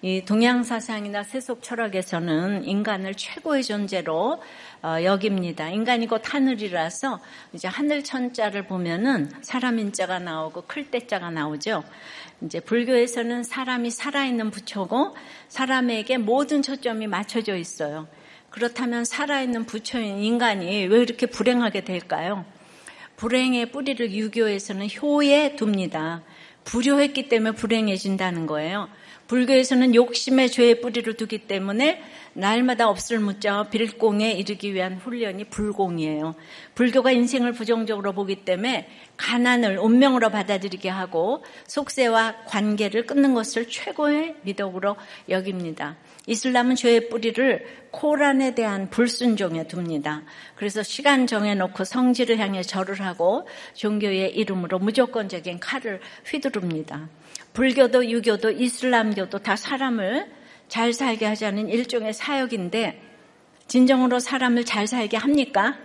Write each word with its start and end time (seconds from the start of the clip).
이 0.00 0.22
동양 0.24 0.62
사상이나 0.62 1.24
세속 1.24 1.60
철학에서는 1.60 2.62
인간을 2.64 3.14
최고의 3.16 3.64
존재로 3.64 4.40
어, 4.80 4.96
여깁니다. 5.02 5.70
인간이 5.70 6.06
곧 6.06 6.22
하늘이라서 6.24 7.18
이제 7.52 7.66
하늘 7.66 8.04
천자를 8.04 8.68
보면은 8.68 9.28
사람 9.42 9.80
인자가 9.80 10.20
나오고 10.20 10.62
클 10.62 10.88
때자가 10.88 11.30
나오죠. 11.30 11.82
이제 12.42 12.60
불교에서는 12.60 13.42
사람이 13.42 13.90
살아있는 13.90 14.52
부처고 14.52 15.16
사람에게 15.48 16.18
모든 16.18 16.62
초점이 16.62 17.08
맞춰져 17.08 17.56
있어요. 17.56 18.06
그렇다면 18.50 19.04
살아있는 19.04 19.66
부처인 19.66 20.18
인간이 20.18 20.86
왜 20.86 21.00
이렇게 21.00 21.26
불행하게 21.26 21.82
될까요? 21.82 22.44
불행의 23.16 23.72
뿌리를 23.72 24.12
유교에서는 24.12 24.88
효에 25.02 25.56
둡니다. 25.60 26.22
불효했기 26.62 27.28
때문에 27.28 27.56
불행해진다는 27.56 28.46
거예요. 28.46 28.88
불교에서는 29.28 29.94
욕심의 29.94 30.50
죄의 30.50 30.80
뿌리를 30.80 31.14
두기 31.14 31.38
때문에 31.38 32.02
날마다 32.32 32.88
없을 32.88 33.18
무자와 33.18 33.64
빌공에 33.64 34.32
이르기 34.32 34.72
위한 34.72 34.96
훈련이 34.96 35.44
불공이에요. 35.44 36.34
불교가 36.74 37.10
인생을 37.10 37.52
부정적으로 37.52 38.12
보기 38.12 38.44
때문에 38.44 38.88
가난을 39.16 39.78
운명으로 39.78 40.30
받아들이게 40.30 40.88
하고 40.88 41.44
속세와 41.66 42.44
관계를 42.46 43.06
끊는 43.06 43.34
것을 43.34 43.68
최고의 43.68 44.36
미덕으로 44.42 44.96
여깁니다. 45.28 45.96
이슬람은 46.26 46.76
죄의 46.76 47.08
뿌리를 47.08 47.66
코란에 47.90 48.54
대한 48.54 48.88
불순종에 48.90 49.66
둡니다. 49.72 50.22
그래서 50.54 50.82
시간 50.82 51.26
정해놓고 51.26 51.84
성질을 51.84 52.38
향해 52.38 52.62
절을 52.62 53.00
하고 53.00 53.48
종교의 53.74 54.36
이름으로 54.36 54.78
무조건적인 54.78 55.58
칼을 55.58 56.00
휘두릅니다. 56.26 57.08
불교도 57.58 58.08
유교도 58.08 58.52
이슬람교도 58.52 59.40
다 59.40 59.56
사람을 59.56 60.30
잘 60.68 60.92
살게 60.92 61.26
하자는 61.26 61.68
일종의 61.68 62.12
사역인데 62.12 63.02
진정으로 63.66 64.20
사람을 64.20 64.64
잘 64.64 64.86
살게 64.86 65.16
합니까? 65.16 65.76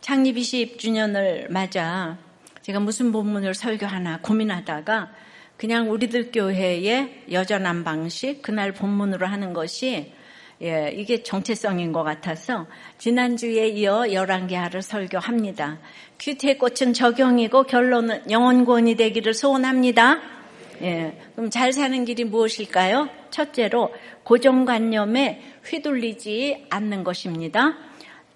창립 0.00 0.34
20주년을 0.34 1.52
맞아 1.52 2.18
제가 2.62 2.80
무슨 2.80 3.12
본문을 3.12 3.54
설교하나 3.54 4.18
고민하다가 4.22 5.12
그냥 5.56 5.88
우리들 5.88 6.32
교회의 6.32 7.26
여전한 7.30 7.84
방식 7.84 8.42
그날 8.42 8.72
본문으로 8.72 9.24
하는 9.24 9.52
것이 9.52 10.12
예, 10.62 10.92
이게 10.92 11.22
정체성인 11.22 11.92
것 11.92 12.02
같아서 12.02 12.66
지난주에 12.98 13.68
이어 13.68 14.00
11개 14.08 14.54
하를 14.54 14.82
설교합니다. 14.82 15.78
큐티의 16.18 16.58
꽃은 16.58 16.92
적용이고 16.92 17.62
결론은 17.62 18.28
영원권이 18.28 18.96
되기를 18.96 19.32
소원합니다. 19.32 20.37
예, 20.82 21.18
그럼 21.34 21.50
잘 21.50 21.72
사는 21.72 22.04
길이 22.04 22.24
무엇일까요? 22.24 23.08
첫째로 23.30 23.92
고정관념에 24.24 25.42
휘둘리지 25.64 26.66
않는 26.70 27.04
것입니다. 27.04 27.76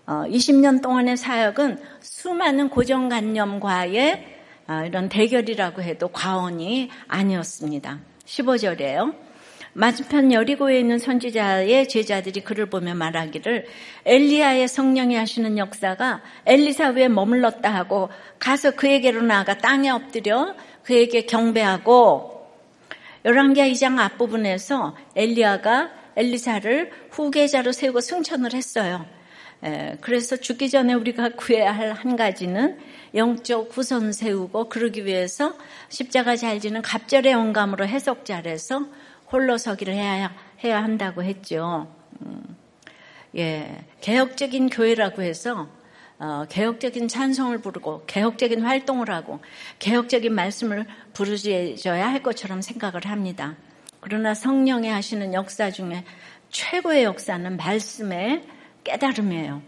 어, 0.06 0.24
20년 0.26 0.82
동안의 0.82 1.16
사역은 1.16 1.78
수많은 2.00 2.68
고정관념과의 2.68 4.26
어, 4.68 4.84
이런 4.86 5.08
대결이라고 5.08 5.82
해도 5.82 6.08
과언이 6.08 6.90
아니었습니다. 7.08 8.00
15절이에요. 8.24 9.14
맞은편 9.74 10.32
여리고에 10.32 10.78
있는 10.78 10.98
선지자의 10.98 11.88
제자들이 11.88 12.42
그를 12.42 12.66
보며 12.66 12.94
말하기를 12.94 13.66
엘리야의 14.04 14.68
성령이 14.68 15.14
하시는 15.16 15.56
역사가 15.56 16.20
엘리사 16.44 16.90
위에 16.90 17.08
머물렀다 17.08 17.72
하고 17.72 18.10
가서 18.38 18.72
그에게로 18.72 19.22
나아가 19.22 19.56
땅에 19.56 19.88
엎드려 19.88 20.54
그에게 20.82 21.22
경배하고 21.22 22.31
열왕기하 23.24 23.66
2장 23.68 23.98
앞부분에서 23.98 24.96
엘리야가 25.14 25.90
엘리사를 26.16 26.90
후계자로 27.10 27.72
세우고 27.72 28.00
승천을 28.00 28.54
했어요. 28.54 29.06
그래서 30.00 30.36
죽기 30.36 30.68
전에 30.68 30.92
우리가 30.92 31.30
구해야 31.36 31.72
할 31.72 31.92
한 31.92 32.16
가지는 32.16 32.78
영적 33.14 33.76
후손 33.76 34.12
세우고 34.12 34.68
그러기 34.68 35.04
위해서 35.04 35.54
십자가 35.88 36.34
잘 36.34 36.58
지는 36.58 36.82
갑절의 36.82 37.32
영감으로 37.32 37.86
해석 37.86 38.24
잘해서 38.24 38.86
홀로 39.30 39.56
서기를 39.58 39.94
해야, 39.94 40.34
해야 40.64 40.82
한다고 40.82 41.22
했죠. 41.22 41.94
음, 42.22 42.56
예, 43.36 43.84
개혁적인 44.00 44.68
교회라고 44.70 45.22
해서 45.22 45.68
어, 46.18 46.46
개혁적인 46.48 47.08
찬송을 47.08 47.58
부르고 47.58 48.04
개혁적인 48.06 48.62
활동을 48.62 49.10
하고 49.10 49.40
개혁적인 49.78 50.32
말씀을 50.32 50.86
부르셔야 51.12 52.10
할 52.10 52.22
것처럼 52.22 52.62
생각을 52.62 53.06
합니다. 53.06 53.56
그러나 54.00 54.34
성령이 54.34 54.88
하시는 54.88 55.34
역사 55.34 55.70
중에 55.70 56.04
최고의 56.50 57.04
역사는 57.04 57.56
말씀의 57.56 58.42
깨달음이에요. 58.84 59.62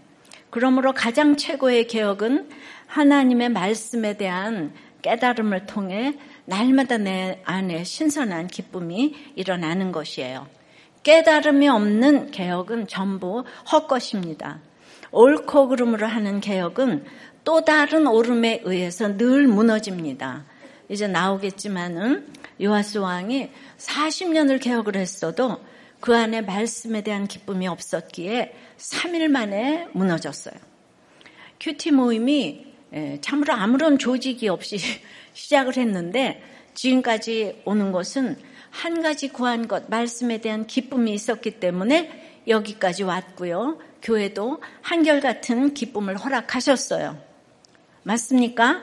그러므로 0.51 0.93
가장 0.93 1.37
최고의 1.37 1.87
개혁은 1.89 2.49
하나님의 2.87 3.49
말씀에 3.49 4.17
대한 4.17 4.73
깨달음을 5.03 5.67
통해 5.67 6.15
날마다 6.45 6.99
내 6.99 7.43
안에 7.45 7.85
신선한 7.85 8.47
기쁨이 8.47 9.15
일어나는 9.35 9.93
것이에요. 9.93 10.47
깨달음이 11.03 11.69
없는 11.69 12.31
개혁은 12.31 12.87
전부 12.87 13.45
헛것입니다. 13.71 14.61
옳고 15.15 15.69
그름으로 15.69 16.07
하는 16.07 16.41
개혁은 16.41 17.05
또 17.45 17.65
다른 17.65 18.07
오름에 18.07 18.63
의해서 18.65 19.17
늘 19.17 19.47
무너집니다. 19.47 20.45
이제 20.89 21.07
나오겠지만은 21.07 22.27
요하스 22.63 22.99
왕이 22.99 23.51
40년을 23.79 24.61
개혁을 24.61 24.97
했어도 24.97 25.61
그 26.01 26.15
안에 26.15 26.43
말씀에 26.43 27.03
대한 27.03 27.27
기쁨이 27.27 27.67
없었기에 27.67 28.55
3일 28.77 29.29
만에 29.29 29.89
무너졌어요. 29.93 30.55
큐티 31.61 31.93
모임이 31.93 32.67
참으로 33.21 33.55
아무런 33.55 33.99
조직이 33.99 34.49
없이 34.49 34.79
시작을 35.33 35.77
했는데 35.77 36.43
지금까지 36.75 37.63
오는 37.65 37.93
것은 37.93 38.37
한 38.71 39.03
가지 39.03 39.29
구한 39.29 39.69
것, 39.69 39.89
말씀에 39.89 40.39
대한 40.39 40.67
기쁨이 40.67 41.15
있었기 41.15 41.61
때문에 41.61 42.34
여기까지 42.47 43.03
왔고요. 43.03 43.79
교회도 44.03 44.61
한결같은 44.83 45.75
기쁨을 45.75 46.17
허락하셨어요. 46.17 47.19
맞습니까? 48.03 48.83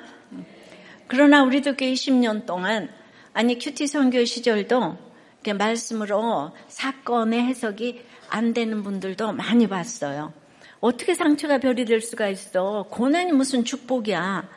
그러나 1.08 1.44
우리도 1.44 1.76
꽤 1.76 1.92
20년 1.94 2.46
동안 2.46 2.90
아니 3.34 3.58
큐티 3.60 3.88
선교 3.88 4.24
시절도 4.26 4.98
이렇게 5.36 5.54
말씀으로 5.54 6.52
사건의 6.68 7.42
해석이 7.44 8.02
안 8.30 8.54
되는 8.54 8.84
분들도 8.84 9.34
많이 9.34 9.68
봤어요. 9.68 10.34
어떻게 10.80 11.14
상처가 11.14 11.60
별이 11.60 11.86
될 11.86 12.02
수가 12.02 12.28
있어? 12.30 12.88
고난이 12.90 13.34
무슨 13.34 13.64
축복이야? 13.64 14.50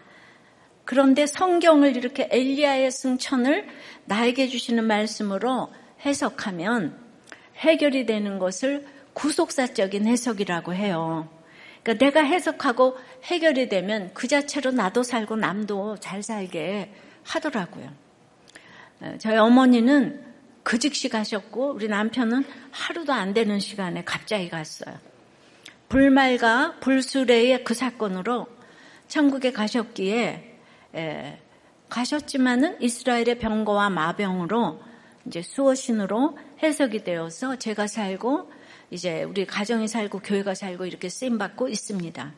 그런데 0.84 1.26
성경을 1.26 1.97
이렇게 1.97 2.28
엘리야의 2.31 2.91
승천을 2.91 3.66
나에게 4.04 4.48
주시는 4.48 4.84
말씀으로 4.84 5.72
해석하면 6.04 6.98
해결이 7.56 8.06
되는 8.06 8.38
것을 8.38 8.84
구속사적인 9.15 10.07
해석이라고 10.07 10.75
해요. 10.75 11.29
그러니까 11.83 12.05
내가 12.05 12.23
해석하고 12.23 12.97
해결이 13.25 13.69
되면 13.69 14.11
그 14.15 14.27
자체로 14.27 14.71
나도 14.71 15.03
살고 15.03 15.37
남도 15.37 15.99
잘 15.99 16.23
살게 16.23 16.93
하더라고요. 17.23 17.91
어, 19.01 19.15
저희 19.19 19.37
어머니는 19.37 20.25
그 20.63 20.79
즉시 20.79 21.09
가셨고 21.09 21.73
우리 21.73 21.89
남편은 21.89 22.45
하루도 22.71 23.13
안 23.13 23.35
되는 23.35 23.61
시간에 23.61 24.03
갑자기 24.05 24.49
갔어요. 24.49 24.97
불말과 25.89 26.77
불수레의 26.81 27.65
그 27.65 27.75
사건으로 27.75 28.47
천국에 29.09 29.53
가셨기에 29.53 30.59
에, 30.97 31.39
가셨지만은 31.91 32.81
이스라엘의 32.81 33.39
병거와 33.39 33.91
마병으로 33.91 34.83
이제 35.27 35.43
수호신으로 35.43 36.39
해석이 36.63 37.05
되어서 37.05 37.57
제가 37.57 37.87
살고 37.87 38.51
이제 38.95 39.25
우리 39.25 39.45
가정이 39.45 39.89
살고 39.89 40.21
교회가 40.21 40.55
살고 40.55 40.87
이렇게 40.87 41.09
쓰임 41.09 41.37
받고 41.37 41.69
있습니다. 41.69 42.33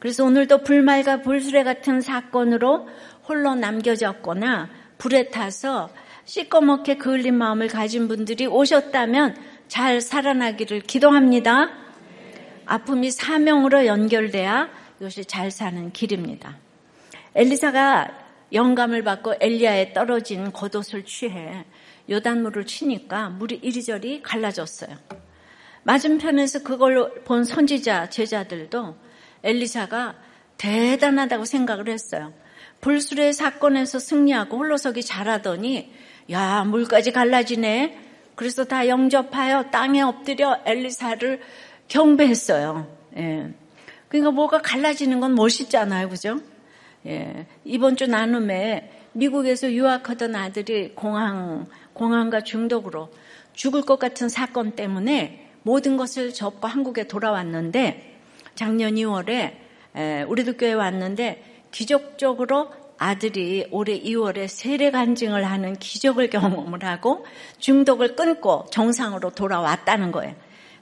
그래서 0.00 0.24
오늘도 0.24 0.64
불말과 0.64 1.22
불수레 1.22 1.62
같은 1.62 2.00
사건으로 2.00 2.88
홀로 3.28 3.54
남겨졌거나 3.54 4.68
불에 4.98 5.28
타서 5.28 5.90
시꺼멓게 6.24 6.96
그을린 6.96 7.36
마음을 7.36 7.68
가진 7.68 8.08
분들이 8.08 8.46
오셨다면 8.46 9.36
잘 9.68 10.00
살아나기를 10.00 10.80
기도합니다. 10.80 11.70
아픔이 12.66 13.12
사명으로 13.12 13.86
연결돼야 13.86 14.68
이것이 14.98 15.24
잘 15.24 15.52
사는 15.52 15.92
길입니다. 15.92 16.58
엘리사가 17.36 18.10
영감을 18.52 19.04
받고 19.04 19.34
엘리야에 19.40 19.92
떨어진 19.92 20.50
겉옷을 20.50 21.04
취해 21.04 21.64
요단물을 22.10 22.66
치니까 22.66 23.28
물이 23.28 23.60
이리저리 23.62 24.22
갈라졌어요. 24.22 25.29
맞은편에서 25.82 26.62
그걸 26.62 27.22
본 27.24 27.44
선지자 27.44 28.10
제자들도 28.10 28.96
엘리사가 29.42 30.16
대단하다고 30.58 31.44
생각을 31.44 31.88
했어요. 31.88 32.32
불술의 32.80 33.32
사건에서 33.32 33.98
승리하고 33.98 34.58
홀로서기 34.58 35.02
잘하더니 35.02 35.92
야 36.30 36.64
물까지 36.64 37.12
갈라지네. 37.12 37.98
그래서 38.34 38.64
다 38.64 38.88
영접하여 38.88 39.70
땅에 39.70 40.00
엎드려 40.02 40.60
엘리사를 40.64 41.40
경배했어요. 41.88 42.86
예. 43.16 43.52
그러니까 44.08 44.30
뭐가 44.30 44.62
갈라지는 44.62 45.20
건 45.20 45.34
멋있잖아요. 45.34 46.08
그죠? 46.08 46.40
예. 47.06 47.46
이번 47.64 47.96
주 47.96 48.06
나눔에 48.06 48.90
미국에서 49.12 49.72
유학하던 49.72 50.34
아들이 50.36 50.94
공항, 50.94 51.66
공항과 51.92 52.42
중독으로 52.42 53.10
죽을 53.52 53.82
것 53.82 53.98
같은 53.98 54.28
사건 54.28 54.72
때문에 54.72 55.49
모든 55.62 55.96
것을 55.96 56.32
접고 56.32 56.68
한국에 56.68 57.06
돌아왔는데 57.06 58.18
작년 58.54 58.94
2월에 58.94 59.54
우리도 60.28 60.56
교회 60.56 60.72
왔는데 60.72 61.64
기적적으로 61.70 62.70
아들이 62.98 63.66
올해 63.70 63.98
2월에 63.98 64.46
세례 64.46 64.90
간증을 64.90 65.44
하는 65.44 65.74
기적을 65.76 66.28
경험을 66.28 66.84
하고 66.84 67.24
중독을 67.58 68.14
끊고 68.14 68.66
정상으로 68.70 69.30
돌아왔다는 69.30 70.12
거예요. 70.12 70.34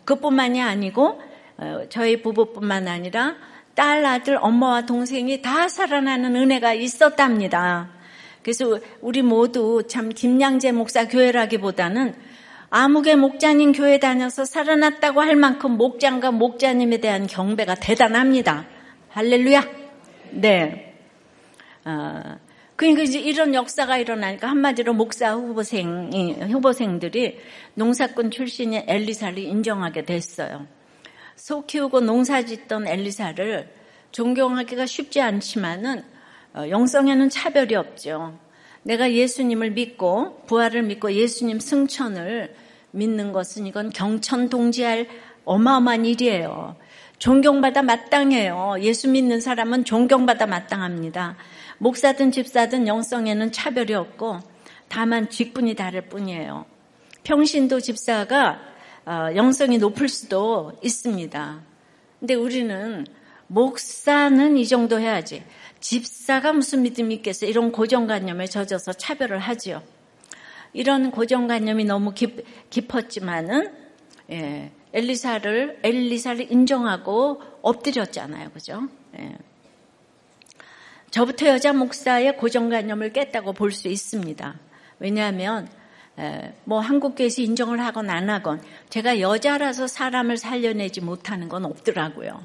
그뿐만이 0.04 0.60
아니고 0.60 1.20
어, 1.58 1.82
저희 1.90 2.22
부부뿐만 2.22 2.88
아니라 2.88 3.36
딸, 3.74 4.04
아들, 4.04 4.36
엄마와 4.40 4.86
동생이 4.86 5.42
다 5.42 5.68
살아나는 5.68 6.34
은혜가 6.34 6.72
있었답니다. 6.74 7.90
그래서 8.42 8.80
우리 9.00 9.22
모두 9.22 9.84
참 9.86 10.08
김양재 10.08 10.72
목사 10.72 11.06
교회라기보다는 11.06 12.14
아무개 12.70 13.16
목자님 13.16 13.72
교회 13.72 13.98
다녀서 13.98 14.44
살아났다고 14.44 15.22
할 15.22 15.36
만큼 15.36 15.72
목장과 15.78 16.32
목자님에 16.32 16.98
대한 16.98 17.26
경배가 17.26 17.76
대단합니다. 17.76 18.66
할렐루야. 19.08 19.62
네. 20.32 20.94
어, 21.86 22.38
그러니까 22.76 23.02
이제 23.02 23.18
이런 23.18 23.54
역사가 23.54 23.96
일어나니까 23.96 24.48
한마디로 24.48 24.92
목사 24.92 25.32
후보생, 25.32 26.10
후보생들이 26.50 27.38
농사꾼 27.74 28.30
출신의 28.30 28.84
엘리사를 28.86 29.38
인정하게 29.38 30.04
됐어요. 30.04 30.66
소 31.36 31.64
키우고 31.64 32.00
농사 32.00 32.42
짓던 32.44 32.86
엘리사를 32.86 33.68
존경하기가 34.12 34.84
쉽지 34.84 35.22
않지만은 35.22 36.04
어, 36.54 36.68
영성에는 36.68 37.30
차별이 37.30 37.74
없죠. 37.74 38.38
내가 38.82 39.12
예수님을 39.12 39.72
믿고 39.72 40.42
부활을 40.46 40.82
믿고 40.82 41.12
예수님 41.12 41.60
승천을 41.60 42.54
믿는 42.90 43.32
것은 43.32 43.66
이건 43.66 43.90
경천동지할 43.90 45.08
어마어마한 45.44 46.04
일이에요. 46.04 46.76
존경받아 47.18 47.82
마땅해요. 47.82 48.76
예수 48.80 49.08
믿는 49.08 49.40
사람은 49.40 49.84
존경받아 49.84 50.46
마땅합니다. 50.46 51.36
목사든 51.78 52.32
집사든 52.32 52.86
영성에는 52.86 53.52
차별이 53.52 53.94
없고 53.94 54.40
다만 54.88 55.28
직분이 55.28 55.74
다를 55.74 56.02
뿐이에요. 56.02 56.64
평신도 57.24 57.80
집사가 57.80 58.60
어, 59.04 59.34
영성이 59.34 59.78
높을 59.78 60.08
수도 60.08 60.72
있습니다. 60.82 61.60
근데 62.20 62.34
우리는 62.34 63.06
목사는 63.48 64.56
이 64.56 64.66
정도 64.66 64.98
해야지. 65.00 65.42
집사가 65.80 66.52
무슨 66.52 66.82
믿음이 66.82 67.14
있겠어? 67.16 67.46
이런 67.46 67.72
고정관념에 67.72 68.46
젖어서 68.46 68.92
차별을 68.92 69.38
하지요. 69.38 69.82
이런 70.72 71.10
고정관념이 71.10 71.84
너무 71.84 72.12
깊, 72.12 72.44
깊었지만은 72.70 73.72
예, 74.30 74.70
엘리사를 74.92 75.80
엘리사를 75.82 76.52
인정하고 76.52 77.42
엎드렸잖아요, 77.62 78.50
그죠? 78.50 78.88
예. 79.18 79.36
저부터 81.10 81.46
여자 81.46 81.72
목사의 81.72 82.36
고정관념을 82.36 83.12
깼다고 83.14 83.54
볼 83.54 83.72
수 83.72 83.88
있습니다. 83.88 84.58
왜냐하면 84.98 85.68
예, 86.18 86.54
뭐 86.64 86.80
한국교회에서 86.80 87.40
인정을 87.42 87.80
하건 87.80 88.10
안 88.10 88.28
하건 88.28 88.60
제가 88.90 89.20
여자라서 89.20 89.86
사람을 89.86 90.36
살려내지 90.36 91.00
못하는 91.00 91.48
건 91.48 91.64
없더라고요. 91.64 92.42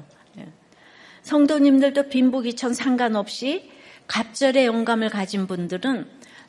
예. 1.24 1.28
성도님들도 1.28 2.08
빈부귀천 2.08 2.74
상관없이 2.74 3.70
갑절의 4.06 4.66
영감을 4.66 5.08
가진 5.08 5.46
분들은 5.46 6.06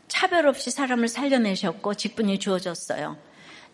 차별 0.07 0.47
없이 0.47 0.69
사람을 0.69 1.07
살려내셨고 1.07 1.93
직분이 1.95 2.39
주어졌어요. 2.39 3.17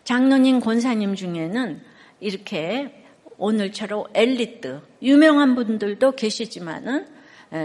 장로님 0.04 0.60
권사님 0.60 1.14
중에는 1.14 1.82
이렇게 2.20 3.04
오늘처럼 3.36 4.04
엘리트 4.14 4.80
유명한 5.02 5.54
분들도 5.54 6.12
계시지만은 6.12 7.06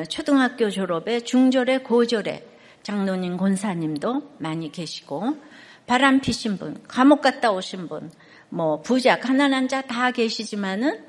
초등학교 0.10 0.70
졸업에 0.70 1.20
중졸에 1.22 1.80
고졸에 1.80 2.46
장로님 2.84 3.38
권사님도 3.38 4.36
많이 4.40 4.72
계시고 4.72 5.38
바람 5.86 6.20
피신 6.20 6.58
분, 6.58 6.84
감옥 6.88 7.22
갔다 7.22 7.52
오신 7.52 7.88
분, 7.88 8.12
뭐 8.50 8.82
부자, 8.82 9.20
가난한 9.20 9.68
자 9.70 9.82
다 9.84 10.12
계시지만은 10.12 11.06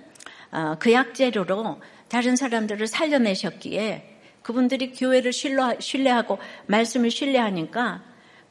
어, 0.52 0.76
그 0.78 0.92
약재료로 0.92 1.80
다른 2.08 2.36
사람들을 2.36 2.86
살려내셨기에 2.86 4.16
그분들이 4.42 4.92
교회를 4.92 5.32
신뢰하고 5.32 6.38
말씀을 6.66 7.10
신뢰하니까 7.10 8.02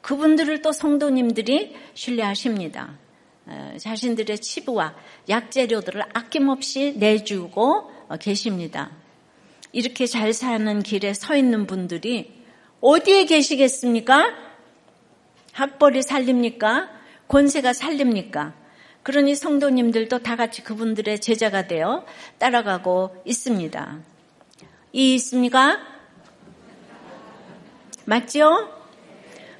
그분들을 0.02 0.62
또 0.62 0.72
성도님들이 0.72 1.76
신뢰하십니다. 1.94 2.98
어, 3.48 3.74
자신들의 3.80 4.40
치부와 4.40 4.94
약재료들을 5.28 6.04
아낌없이 6.14 6.96
내주고 6.98 7.92
어, 8.08 8.18
계십니다. 8.18 8.92
이렇게 9.72 10.06
잘 10.06 10.34
사는 10.34 10.82
길에 10.84 11.14
서 11.14 11.36
있는 11.36 11.66
분들이 11.66 12.32
어디에 12.82 13.26
계시겠습니까? 13.26 14.34
학벌이 15.52 16.04
살립니까? 16.04 16.90
권세가 17.28 17.74
살립니까? 17.74 18.54
그러니 19.08 19.36
성도님들도 19.36 20.20
다 20.20 20.36
같이 20.36 20.66
그분들의 20.66 21.22
제자가 21.22 21.66
되어 21.66 22.06
따라가고 22.40 23.16
있습니다. 23.24 24.00
이 24.92 25.16
있습니까? 25.16 25.80
맞죠? 28.04 28.70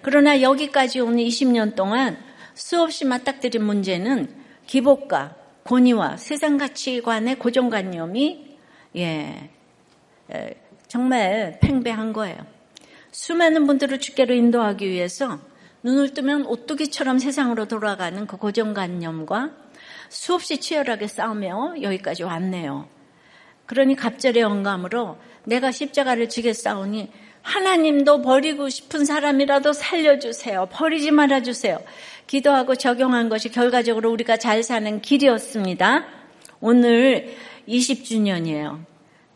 그러나 0.02 0.42
여기까지 0.42 1.00
오는 1.00 1.24
20년 1.24 1.76
동안 1.76 2.18
수없이 2.56 3.06
맞닥뜨린 3.06 3.64
문제는 3.64 4.36
기복과 4.66 5.38
권위와 5.64 6.18
세상 6.18 6.58
가치관의 6.58 7.40
고정관념이 7.40 8.58
예, 8.98 9.50
정말 10.90 11.58
팽배한 11.62 12.12
거예요. 12.12 12.36
수많은 13.14 13.66
분들을 13.66 13.98
주께로 14.02 14.36
인도하기 14.36 14.90
위해서 14.90 15.40
눈을 15.88 16.14
뜨면 16.14 16.46
오뚜기처럼 16.48 17.18
세상으로 17.18 17.66
돌아가는 17.70 18.28
그 18.28 18.36
고정관념과 18.36 19.52
수없이 20.10 20.60
치열하게 20.60 21.08
싸우며 21.08 21.76
여기까지 21.82 22.24
왔네요. 22.24 22.90
그러니 23.66 23.96
갑절의 23.96 24.42
영감으로 24.42 25.18
내가 25.46 25.72
십자가를 25.72 26.28
지겠사오니 26.28 27.10
하나님도 27.42 28.22
버리고 28.22 28.68
싶은 28.68 29.06
사람이라도 29.06 29.72
살려주세요. 29.72 30.68
버리지 30.74 31.12
말아주세요. 31.12 31.80
기도하고 32.28 32.76
적용한 32.76 33.30
것이 33.30 33.48
결과적으로 33.48 34.12
우리가 34.12 34.36
잘 34.36 34.64
사는 34.64 35.00
길이었습니다. 35.00 36.06
오늘 36.60 37.34
20주년이에요. 37.66 38.84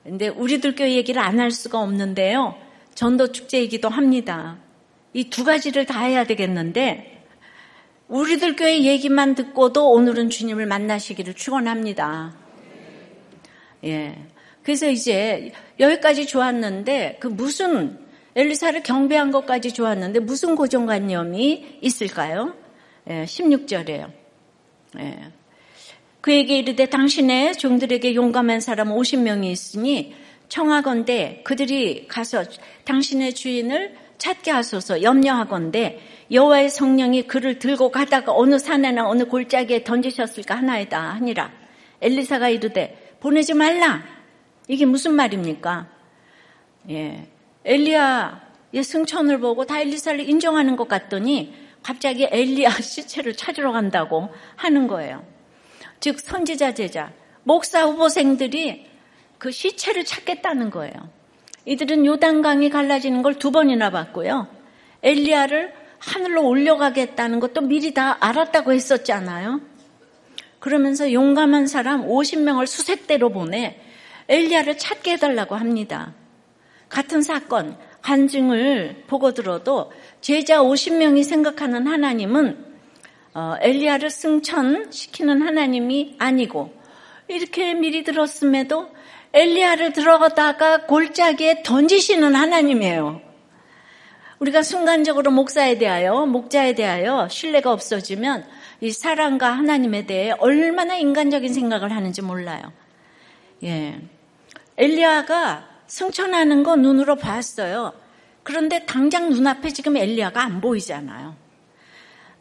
근데 0.04 0.28
우리들 0.28 0.76
교회 0.76 0.96
얘기를 0.96 1.22
안 1.22 1.40
할 1.40 1.52
수가 1.52 1.80
없는데요. 1.80 2.56
전도 2.94 3.32
축제이기도 3.32 3.88
합니다. 3.88 4.58
이 5.14 5.30
두 5.30 5.44
가지를 5.44 5.86
다 5.86 6.02
해야 6.04 6.24
되겠는데 6.24 7.24
우리들 8.08 8.56
교회 8.56 8.84
얘기만 8.84 9.36
듣고도 9.36 9.92
오늘은 9.92 10.30
주님을 10.30 10.66
만나시기를 10.66 11.34
축원합니다. 11.34 12.36
예. 13.86 14.18
그래서 14.64 14.90
이제 14.90 15.52
여기까지 15.80 16.28
좋았는데 16.28 17.18
그 17.20 17.28
무슨 17.28 18.00
엘리사를 18.36 18.84
경배한 18.84 19.32
것까지 19.32 19.74
좋았는데 19.74 20.20
무슨 20.20 20.56
고정관념이 20.56 21.80
있을까요? 21.82 22.54
예, 23.10 23.24
16절에요. 23.26 24.12
예. 25.00 25.20
그에게 26.22 26.60
이르되 26.60 26.86
당신의 26.86 27.54
종들에게 27.58 28.14
용감한 28.14 28.62
사람 28.62 28.90
50명이 28.90 29.46
있으니 29.46 30.14
청하건대 30.50 31.42
그들이 31.44 32.08
가서 32.08 32.44
당신의 32.86 33.34
주인을 33.34 33.96
찾게 34.22 34.52
하소서 34.52 35.02
염려하건대 35.02 36.00
여호와의 36.32 36.70
성령이 36.70 37.24
그를 37.24 37.58
들고 37.58 37.90
가다가 37.90 38.34
어느 38.36 38.60
산에나 38.60 39.10
어느 39.10 39.26
골짜기에 39.26 39.84
던지셨을까 39.84 40.56
하나이다 40.56 41.00
하니라 41.16 41.52
엘리사가 42.02 42.50
이르되 42.50 43.16
보내지 43.20 43.56
말라. 43.56 44.04
이게 44.68 44.86
무슨 44.86 45.14
말입니까? 45.14 45.88
예. 46.92 47.28
엘리야의 47.66 48.84
승천을 48.84 49.40
보고 49.40 49.66
다 49.66 49.80
엘리사를 49.80 50.20
인정하는 50.28 50.76
것 50.76 50.88
같더니 50.88 51.54
갑자기 51.82 52.28
엘리야 52.30 52.70
시체를 52.82 53.36
찾으러 53.36 53.72
간다고 53.72 54.30
하는 54.56 54.88
거예요. 54.88 55.26
즉 56.00 56.20
선지자 56.20 56.76
제자, 56.76 57.12
목사 57.44 57.86
후보생들이 57.86 58.86
그 59.40 59.52
시체를 59.52 60.06
찾겠다는 60.06 60.70
거예요. 60.70 61.21
이들은 61.66 62.06
요단강이 62.06 62.70
갈라지는 62.70 63.22
걸 63.22 63.36
두 63.36 63.52
번이나 63.52 63.90
봤고요. 63.90 64.48
엘리야를 65.04 65.74
하늘로 66.00 66.48
올려가겠다는 66.48 67.40
것도 67.40 67.62
미리 67.62 67.94
다 67.94 68.18
알았다고 68.20 68.74
했었잖아요. 68.74 69.62
그러면서 70.60 71.12
용감한 71.12 71.68
사람 71.68 72.08
50명을 72.08 72.68
수색대로 72.68 73.30
보내 73.30 73.80
엘리야를 74.28 74.78
찾게 74.78 75.14
해달라고 75.14 75.56
합니다. 75.56 76.14
같은 76.90 77.22
사건, 77.22 77.78
간증을 78.02 79.04
보고 79.08 79.34
들어도 79.34 79.92
제자 80.22 80.62
50명이 80.62 81.24
생각하는 81.24 81.88
하나님은 81.88 82.72
어, 83.34 83.56
엘리야를 83.62 84.10
승천시키는 84.10 85.42
하나님이 85.42 86.16
아니고 86.20 86.74
이렇게 87.28 87.74
미리 87.74 88.04
들었음에도 88.04 88.90
엘리야를 89.34 89.94
들어가다가 89.94 90.86
골짜기에 90.86 91.64
던지시는 91.64 92.36
하나님이에요. 92.36 93.22
우리가 94.40 94.64
순간적으로 94.64 95.32
목사에 95.32 95.78
대하여, 95.78 96.26
목자에 96.26 96.74
대하여 96.74 97.28
신뢰가 97.30 97.72
없어지면 97.72 98.46
이 98.82 98.92
사랑과 98.92 99.52
하나님에 99.52 100.08
대해 100.08 100.32
얼마나 100.40 100.96
인간적인 100.96 101.54
생각을 101.54 101.96
하는지 101.96 102.22
몰라요. 102.22 102.74
예. 103.64 104.02
엘리야가 104.78 105.68
승천하는 105.86 106.64
거 106.64 106.76
눈으로 106.76 107.16
봤어요. 107.18 107.94
그런데 108.44 108.86
당장 108.86 109.30
눈앞에 109.30 109.70
지금 109.70 109.96
엘리야가 109.96 110.42
안 110.42 110.60
보이잖아요. 110.60 111.36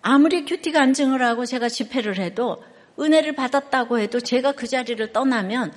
아무리 0.02 0.46
큐티 0.46 0.72
간증을 0.72 1.22
하고 1.22 1.44
제가 1.44 1.68
집회를 1.68 2.18
해도 2.18 2.64
은혜를 2.98 3.34
받았다고 3.34 3.98
해도 3.98 4.20
제가 4.20 4.52
그 4.52 4.66
자리를 4.66 5.12
떠나면 5.12 5.72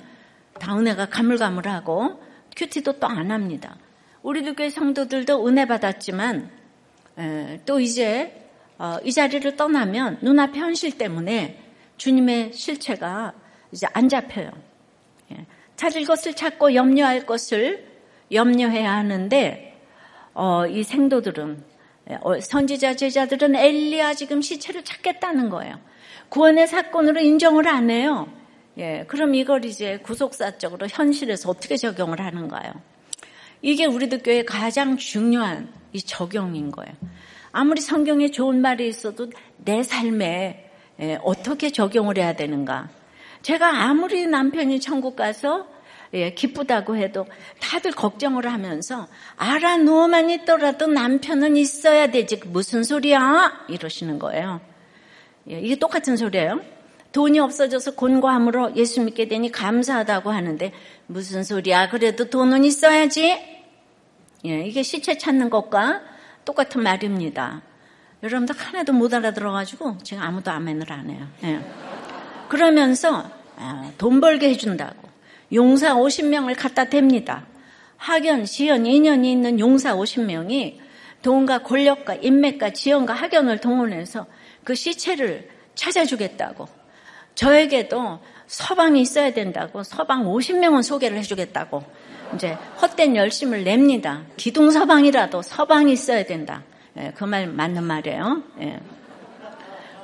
다 0.58 0.76
은혜가 0.76 1.06
가물가물하고 1.06 2.22
큐티도 2.56 2.94
또 3.00 3.06
안 3.06 3.30
합니다. 3.30 3.76
우리들 4.22 4.54
교회 4.54 4.70
성도들도 4.70 5.46
은혜 5.46 5.66
받았지만 5.66 6.50
또 7.66 7.80
이제 7.80 8.40
어, 8.78 8.96
이 9.04 9.12
자리를 9.12 9.56
떠나면 9.56 10.18
눈앞의 10.22 10.60
현실 10.60 10.98
때문에 10.98 11.62
주님의 11.96 12.52
실체가 12.54 13.32
이제 13.70 13.86
안 13.92 14.08
잡혀요. 14.08 14.50
예. 15.32 15.46
찾을 15.76 16.04
것을 16.04 16.34
찾고 16.34 16.74
염려할 16.74 17.24
것을 17.24 17.86
염려해야 18.32 18.92
하는데 18.92 19.80
어, 20.32 20.66
이 20.66 20.82
생도들은 20.82 21.62
예, 22.10 22.18
어, 22.20 22.40
선지자 22.40 22.96
제자들은 22.96 23.54
엘리야 23.54 24.14
지금 24.14 24.42
시체를 24.42 24.82
찾겠다는 24.82 25.50
거예요. 25.50 25.78
구원의 26.30 26.66
사건으로 26.66 27.20
인정을 27.20 27.68
안 27.68 27.90
해요. 27.90 28.28
예, 28.78 29.04
그럼 29.06 29.34
이걸 29.34 29.64
이제 29.64 29.98
구속사적으로 29.98 30.88
현실에서 30.88 31.50
어떻게 31.50 31.76
적용을 31.76 32.20
하는가요? 32.20 32.72
이게 33.62 33.86
우리들 33.86 34.22
교회 34.22 34.44
가장 34.44 34.96
중요한 34.96 35.72
이 35.92 36.00
적용인 36.00 36.70
거예요. 36.70 36.92
아무리 37.52 37.80
성경에 37.80 38.30
좋은 38.30 38.60
말이 38.60 38.88
있어도 38.88 39.30
내 39.58 39.82
삶에 39.82 40.70
예, 41.00 41.18
어떻게 41.22 41.70
적용을 41.70 42.18
해야 42.18 42.34
되는가? 42.34 42.90
제가 43.42 43.84
아무리 43.84 44.26
남편이 44.26 44.80
천국 44.80 45.16
가서 45.16 45.68
예, 46.14 46.32
기쁘다고 46.32 46.96
해도 46.96 47.26
다들 47.60 47.92
걱정을 47.92 48.46
하면서 48.46 49.08
알아 49.36 49.78
누워만 49.78 50.30
있더라도 50.30 50.86
남편은 50.86 51.56
있어야 51.56 52.08
되지 52.08 52.40
무슨 52.46 52.84
소리야 52.84 53.66
이러시는 53.68 54.18
거예요. 54.18 54.60
예, 55.50 55.60
이게 55.60 55.76
똑같은 55.76 56.16
소리예요. 56.16 56.73
돈이 57.14 57.38
없어져서 57.38 57.92
곤고함으로 57.94 58.74
예수 58.74 59.00
믿게 59.00 59.28
되니 59.28 59.52
감사하다고 59.52 60.32
하는데 60.32 60.72
무슨 61.06 61.44
소리야? 61.44 61.88
그래도 61.88 62.28
돈은 62.28 62.64
있어야지. 62.64 63.40
예, 64.44 64.66
이게 64.66 64.82
시체 64.82 65.16
찾는 65.16 65.48
것과 65.48 66.02
똑같은 66.44 66.82
말입니다. 66.82 67.62
여러분들 68.24 68.56
하나도 68.58 68.92
못 68.92 69.14
알아들어가지고 69.14 69.98
지금 70.02 70.24
아무도 70.24 70.50
아멘을 70.50 70.92
안 70.92 71.08
해요. 71.08 71.28
예. 71.44 71.60
그러면서 72.48 73.30
아, 73.56 73.92
돈 73.96 74.20
벌게 74.20 74.48
해준다고 74.48 75.08
용사 75.52 75.94
50명을 75.94 76.58
갖다 76.58 76.86
댑니다. 76.86 77.44
학연, 77.96 78.44
지연, 78.44 78.86
인연이 78.86 79.30
있는 79.30 79.60
용사 79.60 79.94
50명이 79.94 80.78
돈과 81.22 81.62
권력과 81.62 82.16
인맥과 82.16 82.70
지연과 82.70 83.14
학연을 83.14 83.60
동원해서 83.60 84.26
그 84.64 84.74
시체를 84.74 85.48
찾아주겠다고 85.76 86.83
저에게도 87.34 88.20
서방이 88.46 89.00
있어야 89.00 89.32
된다고 89.32 89.82
서방 89.82 90.24
50명은 90.24 90.82
소개를 90.82 91.16
해주겠다고 91.18 91.82
이제 92.34 92.56
헛된 92.80 93.16
열심을 93.16 93.64
냅니다. 93.64 94.22
기둥 94.36 94.70
서방이라도 94.70 95.42
서방이 95.42 95.92
있어야 95.92 96.24
된다. 96.24 96.62
예, 96.96 97.12
그 97.16 97.24
말 97.24 97.46
맞는 97.48 97.82
말이에요. 97.84 98.42
예. 98.60 98.80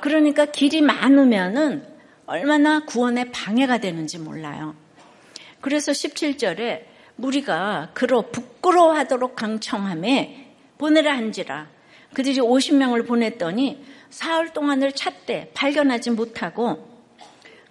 그러니까 0.01 0.45
길이 0.45 0.81
많으면은 0.81 1.85
얼마나 2.25 2.85
구원에 2.85 3.25
방해가 3.31 3.77
되는지 3.79 4.17
몰라요. 4.19 4.75
그래서 5.61 5.91
17절에 5.91 6.83
무리가 7.15 7.89
그로 7.93 8.23
부끄러워하도록 8.31 9.35
강청함에 9.35 10.55
보내라 10.77 11.15
한지라 11.15 11.67
그들이 12.13 12.39
50명을 12.39 13.07
보냈더니 13.07 13.85
사흘 14.09 14.49
동안을 14.53 14.93
찾되 14.93 15.51
발견하지 15.53 16.11
못하고 16.11 16.90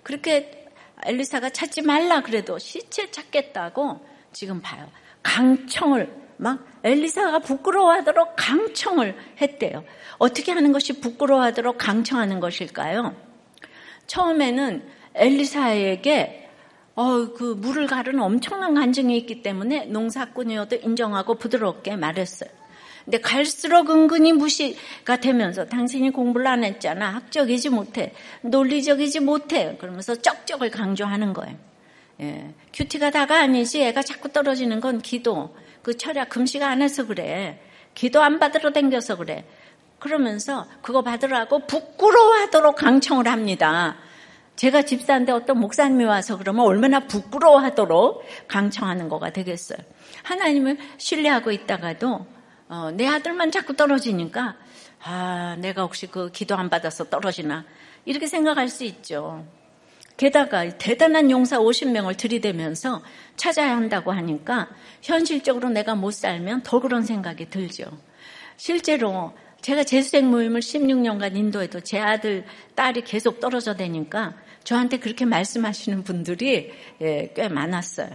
그렇게 0.02 0.66
엘리사가 1.04 1.50
찾지 1.50 1.82
말라 1.82 2.22
그래도 2.22 2.58
시체 2.58 3.10
찾겠다고 3.10 4.00
지금 4.32 4.60
봐요. 4.60 4.88
강청을 5.22 6.20
막 6.36 6.64
엘리사가 6.82 7.40
부끄러워하도록 7.40 8.34
강청을 8.36 9.16
했대요. 9.40 9.84
어떻게 10.18 10.52
하는 10.52 10.72
것이 10.72 11.00
부끄러워하도록 11.00 11.76
강청하는 11.78 12.40
것일까요? 12.40 13.14
처음에는 14.06 14.88
엘리사에게 15.14 16.48
어, 16.94 17.32
그 17.32 17.54
물을 17.56 17.86
가르는 17.86 18.20
엄청난 18.20 18.74
간증이 18.74 19.16
있기 19.18 19.42
때문에 19.42 19.86
농사꾼이어도 19.86 20.76
인정하고 20.76 21.36
부드럽게 21.36 21.96
말했어요. 21.96 22.59
근데 23.04 23.20
갈수록 23.20 23.90
은근히 23.90 24.32
무시가 24.32 25.16
되면서 25.20 25.66
당신이 25.66 26.10
공부를 26.10 26.46
안 26.46 26.64
했잖아. 26.64 27.14
학적이지 27.14 27.70
못해. 27.70 28.12
논리적이지 28.42 29.20
못해. 29.20 29.76
그러면서 29.78 30.14
쩍쩍을 30.14 30.70
강조하는 30.70 31.32
거예요. 31.32 31.56
예. 32.20 32.54
큐티가 32.72 33.10
다가 33.10 33.40
아니지. 33.40 33.82
애가 33.82 34.02
자꾸 34.02 34.28
떨어지는 34.28 34.80
건 34.80 35.00
기도. 35.00 35.56
그 35.82 35.96
철야 35.96 36.26
금식 36.26 36.62
안 36.62 36.82
해서 36.82 37.06
그래. 37.06 37.60
기도 37.94 38.22
안 38.22 38.38
받으러 38.38 38.72
댕겨서 38.72 39.16
그래. 39.16 39.44
그러면서 39.98 40.66
그거 40.82 41.02
받으라고 41.02 41.66
부끄러워하도록 41.66 42.76
강청을 42.76 43.28
합니다. 43.28 43.96
제가 44.56 44.82
집사인데 44.82 45.32
어떤 45.32 45.58
목사님이 45.58 46.04
와서 46.04 46.36
그러면 46.36 46.66
얼마나 46.66 47.00
부끄러워하도록 47.00 48.22
강청하는 48.48 49.08
거가 49.08 49.30
되겠어요. 49.30 49.78
하나님을 50.22 50.76
신뢰하고 50.98 51.50
있다가도 51.50 52.26
어, 52.70 52.92
내 52.92 53.04
아들만 53.04 53.50
자꾸 53.50 53.74
떨어지니까 53.74 54.56
아 55.02 55.56
내가 55.58 55.82
혹시 55.82 56.06
그 56.06 56.30
기도 56.30 56.54
안 56.54 56.70
받아서 56.70 57.04
떨어지나 57.10 57.64
이렇게 58.04 58.28
생각할 58.28 58.68
수 58.68 58.84
있죠. 58.84 59.44
게다가 60.16 60.68
대단한 60.78 61.32
용사 61.32 61.58
50명을 61.58 62.16
들이대면서 62.16 63.02
찾아야 63.34 63.76
한다고 63.76 64.12
하니까 64.12 64.68
현실적으로 65.02 65.68
내가 65.68 65.96
못 65.96 66.12
살면 66.12 66.62
더 66.62 66.78
그런 66.78 67.02
생각이 67.02 67.50
들죠. 67.50 67.86
실제로 68.56 69.32
제가 69.62 69.82
재수생 69.82 70.30
모임을 70.30 70.60
16년간 70.60 71.36
인도해도 71.36 71.80
제 71.80 71.98
아들, 71.98 72.44
딸이 72.76 73.02
계속 73.02 73.40
떨어져 73.40 73.74
대니까 73.74 74.34
저한테 74.62 74.98
그렇게 74.98 75.24
말씀하시는 75.24 76.04
분들이 76.04 76.72
예, 77.00 77.32
꽤 77.34 77.48
많았어요. 77.48 78.10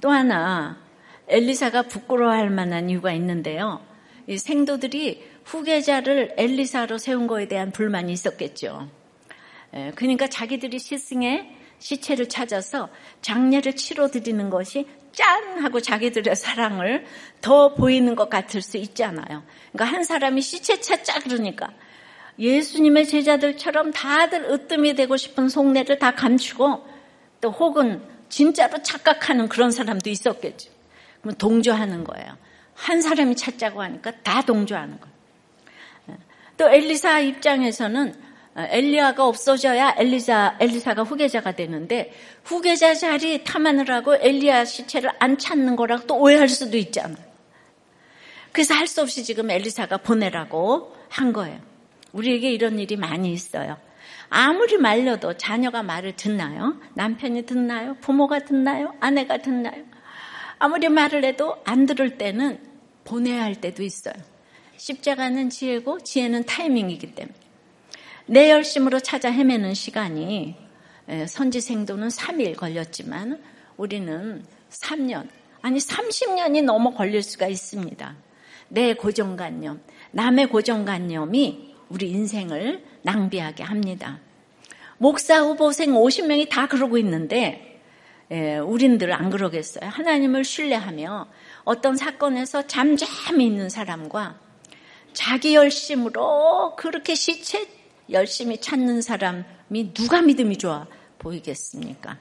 또 0.00 0.10
하나 0.10 0.83
엘리사가 1.28 1.82
부끄러워할 1.82 2.50
만한 2.50 2.90
이유가 2.90 3.12
있는데요. 3.12 3.80
이 4.26 4.38
생도들이 4.38 5.22
후계자를 5.44 6.34
엘리사로 6.36 6.98
세운 6.98 7.26
거에 7.26 7.46
대한 7.48 7.70
불만이 7.70 8.12
있었겠죠. 8.12 8.88
예, 9.74 9.92
그러니까 9.94 10.26
자기들이 10.26 10.78
시승에 10.78 11.56
시체를 11.78 12.28
찾아서 12.28 12.88
장례를 13.20 13.76
치러 13.76 14.08
드리는 14.08 14.48
것이 14.48 14.86
짠 15.12 15.58
하고 15.58 15.80
자기들의 15.80 16.34
사랑을 16.34 17.04
더 17.40 17.74
보이는 17.74 18.14
것 18.16 18.30
같을 18.30 18.62
수 18.62 18.78
있잖아요. 18.78 19.42
그러니까 19.72 19.84
한 19.84 20.04
사람이 20.04 20.40
시체 20.40 20.80
찾자 20.80 21.20
그러니까 21.20 21.70
예수님의 22.38 23.06
제자들처럼 23.06 23.92
다들 23.92 24.50
으뜸이 24.50 24.94
되고 24.94 25.16
싶은 25.16 25.48
속내를 25.48 25.98
다 25.98 26.14
감추고 26.14 26.84
또 27.40 27.50
혹은 27.50 28.02
진짜로 28.28 28.82
착각하는 28.82 29.48
그런 29.48 29.70
사람도 29.70 30.10
있었겠죠. 30.10 30.72
동조하는 31.32 32.04
거예요. 32.04 32.36
한 32.74 33.00
사람이 33.00 33.36
찾자고 33.36 33.82
하니까 33.82 34.12
다 34.22 34.42
동조하는 34.42 35.00
거예요. 35.00 35.14
또 36.56 36.68
엘리사 36.68 37.20
입장에서는 37.20 38.14
엘리야가 38.56 39.26
없어져야 39.26 39.94
엘리사, 39.98 40.58
엘리사가 40.60 41.02
후계자가 41.02 41.52
되는데 41.52 42.12
후계자 42.44 42.94
자리 42.94 43.42
탐안을 43.42 43.90
하고 43.90 44.14
엘리야 44.14 44.64
시체를 44.64 45.10
안 45.18 45.38
찾는 45.38 45.74
거라고 45.74 46.06
또 46.06 46.16
오해할 46.18 46.48
수도 46.48 46.76
있잖아요. 46.76 47.16
그래서 48.52 48.74
할 48.74 48.86
수 48.86 49.02
없이 49.02 49.24
지금 49.24 49.50
엘리사가 49.50 49.96
보내라고 49.98 50.94
한 51.08 51.32
거예요. 51.32 51.58
우리에게 52.12 52.52
이런 52.52 52.78
일이 52.78 52.96
많이 52.96 53.32
있어요. 53.32 53.76
아무리 54.28 54.76
말려도 54.78 55.36
자녀가 55.36 55.82
말을 55.82 56.14
듣나요? 56.14 56.76
남편이 56.94 57.46
듣나요? 57.46 57.96
부모가 58.00 58.40
듣나요? 58.40 58.94
아내가 59.00 59.38
듣나요? 59.38 59.82
아무리 60.64 60.88
말을 60.88 61.26
해도 61.26 61.58
안 61.64 61.84
들을 61.84 62.16
때는 62.16 62.58
보내야 63.04 63.42
할 63.42 63.54
때도 63.54 63.82
있어요. 63.82 64.14
십자가는 64.78 65.50
지혜고 65.50 66.00
지혜는 66.00 66.44
타이밍이기 66.44 67.14
때문에 67.14 67.34
내 68.24 68.50
열심으로 68.50 69.00
찾아 69.00 69.30
헤매는 69.30 69.74
시간이 69.74 70.56
선지 71.28 71.60
생도는 71.60 72.08
3일 72.08 72.56
걸렸지만 72.56 73.42
우리는 73.76 74.42
3년 74.70 75.28
아니 75.60 75.78
30년이 75.78 76.64
넘어 76.64 76.94
걸릴 76.94 77.22
수가 77.22 77.46
있습니다. 77.46 78.16
내 78.68 78.94
고정관념, 78.94 79.82
남의 80.12 80.46
고정관념이 80.46 81.74
우리 81.90 82.08
인생을 82.08 82.82
낭비하게 83.02 83.64
합니다. 83.64 84.18
목사 84.96 85.42
후보생 85.42 85.90
50명이 85.90 86.48
다 86.48 86.68
그러고 86.68 86.96
있는데 86.96 87.73
예, 88.30 88.58
우린들 88.58 89.12
안 89.12 89.30
그러겠어요. 89.30 89.88
하나님을 89.90 90.44
신뢰하며 90.44 91.28
어떤 91.64 91.96
사건에서 91.96 92.66
잠잠히 92.66 93.46
있는 93.46 93.68
사람과 93.68 94.38
자기 95.12 95.54
열심으로 95.54 96.74
그렇게 96.76 97.14
시체 97.14 97.66
열심히 98.10 98.58
찾는 98.58 99.02
사람이 99.02 99.94
누가 99.94 100.22
믿음이 100.22 100.56
좋아 100.58 100.86
보이겠습니까? 101.18 102.18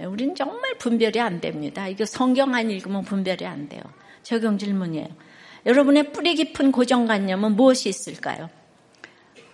예, 0.00 0.04
우린 0.04 0.34
정말 0.34 0.76
분별이 0.78 1.20
안 1.20 1.40
됩니다. 1.40 1.88
이거 1.88 2.04
성경 2.04 2.54
안 2.54 2.70
읽으면 2.70 3.02
분별이 3.04 3.46
안 3.46 3.68
돼요. 3.68 3.82
적용 4.22 4.58
질문이에요. 4.58 5.08
여러분의 5.66 6.12
뿌리 6.12 6.34
깊은 6.34 6.72
고정관념은 6.72 7.56
무엇이 7.56 7.88
있을까요? 7.88 8.50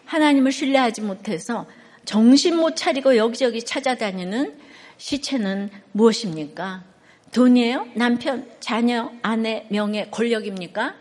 하나님을 0.04 0.52
신뢰하지 0.52 1.02
못해서 1.02 1.66
정신 2.04 2.56
못 2.56 2.76
차리고 2.76 3.16
여기저기 3.16 3.62
찾아다니는 3.62 4.58
시체는 5.02 5.68
무엇입니까? 5.90 6.84
돈이에요? 7.32 7.88
남편, 7.96 8.48
자녀, 8.60 9.10
아내, 9.20 9.66
명예, 9.68 10.06
권력입니까? 10.12 10.94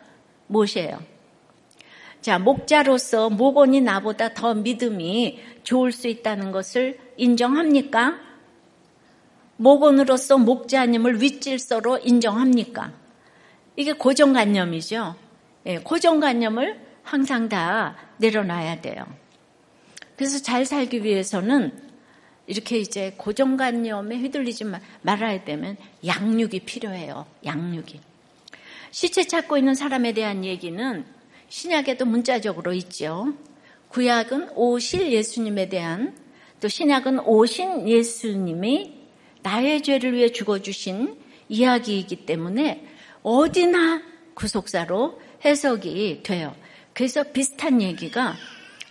무엇이에요? 0.48 1.00
자, 2.20 2.40
목자로서 2.40 3.30
목원이 3.30 3.82
나보다 3.82 4.34
더 4.34 4.56
믿음이 4.56 5.40
좋을 5.64 5.92
수 5.92 6.08
있다는 6.08 6.52
것을 6.52 6.98
인정합니까? 7.18 8.18
목원으로서 9.58 10.40
목자님을 10.40 11.22
윗질서로 11.22 12.00
인정합니까? 12.00 12.94
이게 13.76 13.94
고정관념이죠. 13.94 15.16
예, 15.68 15.78
고정관념을 15.78 16.80
항상 17.04 17.50
다 17.50 17.96
내려놔야 18.18 18.82
돼요. 18.82 19.06
그래서 20.16 20.42
잘 20.42 20.66
살기 20.66 21.04
위해서는 21.04 21.91
이렇게 22.48 22.80
이제 22.80 23.14
고정관념에 23.18 24.18
휘둘리지 24.18 24.66
말아야 25.02 25.44
되면 25.44 25.78
양육이 26.06 26.62
필요해요. 26.62 27.26
양육이. 27.46 28.00
시체 28.92 29.24
찾고 29.24 29.58
있는 29.58 29.74
사람에 29.74 30.14
대한 30.14 30.44
얘기는 30.44 31.06
신약에도 31.48 32.06
문자적으로 32.06 32.74
있죠. 32.74 33.34
구약은 33.90 34.52
오실 34.56 35.12
예수님에 35.12 35.70
대한 35.70 36.16
또 36.60 36.68
신약은 36.68 37.22
오신 37.22 37.88
예수님이 37.88 39.02
나의 39.44 39.82
죄를 39.82 40.14
위해 40.14 40.32
죽어주신 40.32 41.18
이야기이기 41.50 42.26
때문에 42.26 42.86
어디나 43.24 44.02
구속사로 44.34 45.20
해석이 45.44 46.22
돼요. 46.24 46.56
그래서 46.94 47.24
비슷한 47.24 47.82
얘기가 47.82 48.36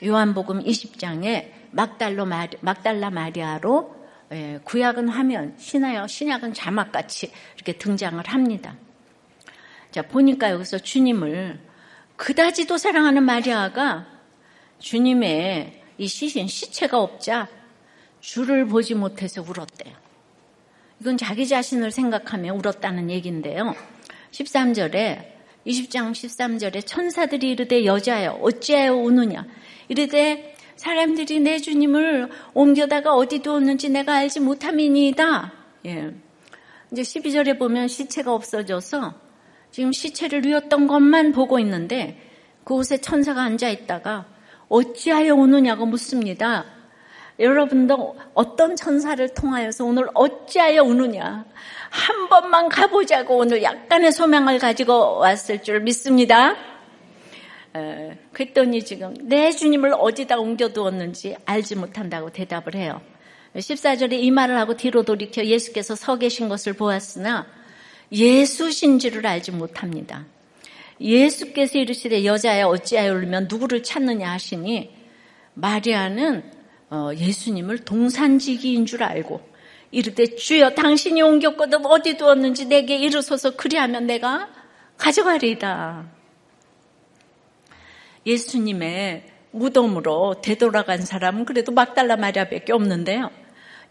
요한복음 0.04 0.64
20장에 0.64 1.59
막달로 1.70 2.26
마리, 2.26 2.56
막달라 2.60 3.10
마리아로 3.10 4.00
예, 4.32 4.60
구약은 4.62 5.08
화면, 5.08 5.56
신하여 5.58 6.06
신약은 6.06 6.54
자막같이 6.54 7.32
이렇게 7.56 7.72
등장을 7.72 8.24
합니다. 8.28 8.76
자, 9.90 10.02
보니까 10.02 10.52
여기서 10.52 10.78
주님을 10.78 11.58
그다지도 12.16 12.78
사랑하는 12.78 13.24
마리아가 13.24 14.06
주님의 14.78 15.82
이 15.98 16.06
시신, 16.06 16.46
시체가 16.46 17.00
없자 17.00 17.48
주를 18.20 18.66
보지 18.66 18.94
못해서 18.94 19.42
울었대요. 19.42 19.94
이건 21.00 21.16
자기 21.16 21.48
자신을 21.48 21.90
생각하며 21.90 22.54
울었다는 22.54 23.10
얘기인데요. 23.10 23.74
13절에 24.30 25.40
20장 25.66 26.12
13절에 26.12 26.86
천사들이 26.86 27.50
이르되 27.50 27.84
여자여 27.84 28.38
어찌하여 28.42 28.94
우느냐 28.94 29.46
이르되 29.88 30.54
사람들이 30.80 31.40
내 31.40 31.58
주님을 31.58 32.30
옮겨다가 32.54 33.12
어디 33.12 33.40
두었는지 33.40 33.90
내가 33.90 34.14
알지 34.14 34.40
못함이니이다. 34.40 35.52
예. 35.84 36.14
이제 36.90 37.02
12절에 37.02 37.58
보면 37.58 37.86
시체가 37.86 38.32
없어져서 38.32 39.12
지금 39.70 39.92
시체를 39.92 40.40
누웠던 40.40 40.86
것만 40.86 41.32
보고 41.32 41.58
있는데 41.58 42.18
그곳에 42.64 42.96
천사가 42.96 43.42
앉아 43.42 43.68
있다가 43.68 44.24
어찌하여 44.70 45.34
오느냐고 45.34 45.84
묻습니다. 45.84 46.64
여러분도 47.38 48.16
어떤 48.32 48.74
천사를 48.74 49.28
통하여서 49.34 49.84
오늘 49.84 50.08
어찌하여 50.14 50.82
오느냐 50.82 51.44
한 51.90 52.28
번만 52.30 52.70
가보자고 52.70 53.36
오늘 53.36 53.62
약간의 53.62 54.12
소망을 54.12 54.58
가지고 54.58 55.18
왔을 55.18 55.62
줄 55.62 55.80
믿습니다. 55.80 56.69
에, 57.76 58.18
그랬더니 58.32 58.84
지금 58.84 59.14
내 59.22 59.50
주님을 59.50 59.94
어디다 59.96 60.38
옮겨두었는지 60.38 61.36
알지 61.44 61.76
못한다고 61.76 62.30
대답을 62.30 62.74
해요. 62.74 63.00
14절에 63.54 64.12
이 64.12 64.30
말을 64.30 64.56
하고 64.56 64.76
뒤로 64.76 65.02
돌이켜 65.02 65.44
예수께서 65.44 65.94
서 65.94 66.18
계신 66.18 66.48
것을 66.48 66.72
보았으나 66.72 67.46
예수신 68.12 68.98
지를 68.98 69.26
알지 69.26 69.52
못합니다. 69.52 70.26
예수께서 71.00 71.78
이르시되 71.78 72.24
여자야 72.24 72.66
어찌하여 72.66 73.14
울면 73.14 73.46
누구를 73.48 73.82
찾느냐 73.82 74.30
하시니 74.30 74.94
마리아는 75.54 76.42
어, 76.90 77.10
예수님을 77.16 77.84
동산지기인 77.84 78.84
줄 78.86 79.02
알고 79.02 79.40
이르되 79.92 80.36
주여 80.36 80.70
당신이 80.70 81.22
옮겼거든 81.22 81.86
어디 81.86 82.16
두었는지 82.16 82.66
내게 82.66 82.96
이르소서 82.96 83.56
그리하면 83.56 84.06
내가 84.06 84.48
가져가리이다. 84.96 86.19
예수님의 88.26 89.24
무덤으로 89.52 90.40
되돌아간 90.42 91.02
사람은 91.02 91.44
그래도 91.44 91.72
막달라 91.72 92.16
마리아밖에 92.16 92.72
없는데요. 92.72 93.30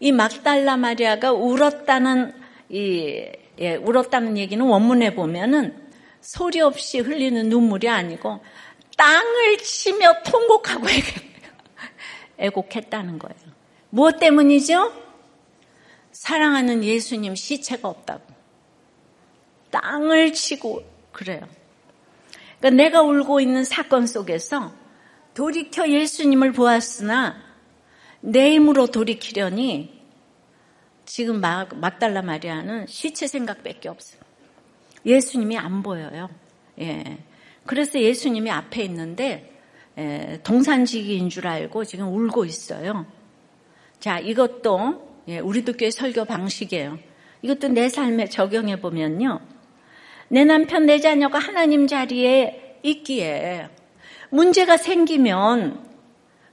이 0.00 0.12
막달라 0.12 0.76
마리아가 0.76 1.32
울었다는 1.32 2.32
이 2.70 3.26
예, 3.58 3.76
울었다는 3.76 4.38
얘기는 4.38 4.64
원문에 4.64 5.14
보면은 5.14 5.76
소리 6.22 6.60
없이 6.60 7.00
흘리는 7.00 7.48
눈물이 7.48 7.88
아니고 7.88 8.42
땅을 8.96 9.58
치며 9.58 10.22
통곡하고 10.24 10.86
애곡했다는 12.38 13.18
거예요. 13.18 13.36
무엇 13.90 14.18
때문이죠? 14.18 14.92
사랑하는 16.12 16.84
예수님 16.84 17.34
시체가 17.34 17.88
없다고. 17.88 18.22
땅을 19.70 20.32
치고 20.32 20.82
그래요. 21.12 21.46
그러니까 22.60 22.82
내가 22.82 23.02
울고 23.02 23.40
있는 23.40 23.64
사건 23.64 24.06
속에서 24.06 24.72
돌이켜 25.34 25.88
예수님을 25.88 26.52
보았으나 26.52 27.36
내 28.20 28.52
힘으로 28.52 28.86
돌이키려니 28.86 29.98
지금 31.06 31.40
막, 31.40 31.76
막달라 31.78 32.22
마리아는 32.22 32.86
시체 32.86 33.26
생각밖에 33.26 33.88
없어요. 33.88 34.20
예수님이 35.04 35.56
안 35.56 35.82
보여요. 35.82 36.28
예. 36.78 37.18
그래서 37.66 37.98
예수님이 37.98 38.50
앞에 38.50 38.84
있는데 38.84 39.58
예, 39.98 40.40
동산지기인 40.44 41.30
줄 41.30 41.46
알고 41.48 41.84
지금 41.84 42.08
울고 42.14 42.44
있어요. 42.44 43.06
자, 43.98 44.18
이것도 44.18 45.22
예, 45.28 45.38
우리도 45.38 45.74
꽤 45.74 45.90
설교 45.90 46.26
방식이에요. 46.26 46.98
이것도 47.42 47.68
내 47.68 47.88
삶에 47.88 48.26
적용해 48.26 48.80
보면요. 48.80 49.40
내 50.32 50.44
남편, 50.44 50.86
내 50.86 51.00
자녀가 51.00 51.38
하나님 51.40 51.88
자리에 51.88 52.78
있기에 52.84 53.68
문제가 54.30 54.76
생기면 54.76 55.84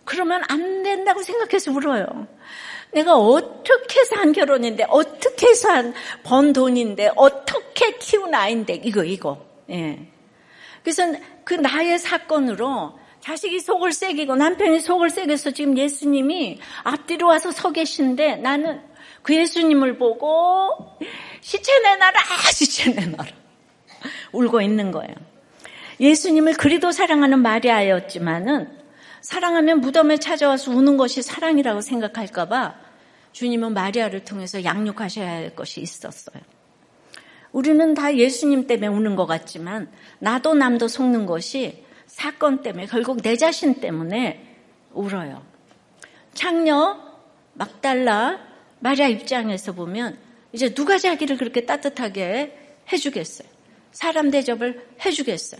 그러면 0.03 0.41
안 0.47 0.81
된다고 0.81 1.21
생각해서 1.21 1.71
울어요. 1.71 2.27
내가 2.91 3.15
어떻게 3.15 3.99
해서 3.99 4.15
한 4.15 4.31
결혼인데, 4.31 4.85
어떻게 4.89 5.47
해서 5.47 5.69
한 5.69 5.93
번 6.23 6.53
돈인데, 6.53 7.11
어떻게 7.15 7.97
키운 7.97 8.33
아이인데, 8.33 8.81
이거, 8.83 9.03
이거. 9.03 9.45
예. 9.69 10.07
그래서 10.83 11.03
그 11.43 11.53
나의 11.53 11.99
사건으로 11.99 12.97
자식이 13.19 13.59
속을 13.59 13.91
새기고 13.91 14.37
남편이 14.37 14.79
속을 14.79 15.09
새겨서 15.11 15.51
지금 15.51 15.77
예수님이 15.77 16.59
앞뒤로 16.83 17.27
와서 17.27 17.51
서 17.51 17.71
계신데 17.71 18.37
나는 18.37 18.81
그 19.21 19.35
예수님을 19.35 19.97
보고 19.97 20.97
시체 21.41 21.77
내놔라, 21.79 22.19
시체 22.53 22.89
내놔라. 22.91 23.46
울고 24.31 24.61
있는 24.61 24.91
거예요. 24.91 25.13
예수님을 25.99 26.53
그리도 26.53 26.91
사랑하는 26.91 27.39
마리아였지만은 27.39 28.77
사랑하면 29.21 29.81
무덤에 29.81 30.17
찾아와서 30.17 30.71
우는 30.71 30.97
것이 30.97 31.21
사랑이라고 31.21 31.81
생각할까봐 31.81 32.75
주님은 33.31 33.73
마리아를 33.73 34.23
통해서 34.23 34.63
양육하셔야 34.63 35.29
할 35.29 35.55
것이 35.55 35.81
있었어요. 35.81 36.41
우리는 37.51 37.93
다 37.93 38.15
예수님 38.15 38.67
때문에 38.67 38.87
우는 38.87 39.15
것 39.15 39.25
같지만 39.25 39.89
나도 40.19 40.53
남도 40.53 40.87
속는 40.87 41.25
것이 41.25 41.83
사건 42.05 42.61
때문에 42.61 42.85
결국 42.85 43.21
내 43.21 43.35
자신 43.35 43.75
때문에 43.75 44.43
울어요. 44.93 45.43
창녀 46.33 46.99
막달라 47.53 48.39
마리아 48.79 49.07
입장에서 49.07 49.73
보면 49.73 50.17
이제 50.53 50.73
누가 50.73 50.97
자기를 50.97 51.37
그렇게 51.37 51.65
따뜻하게 51.65 52.57
해주겠어요. 52.91 53.56
사람 53.97 54.29
대접을 54.29 54.85
해주겠어요. 55.03 55.59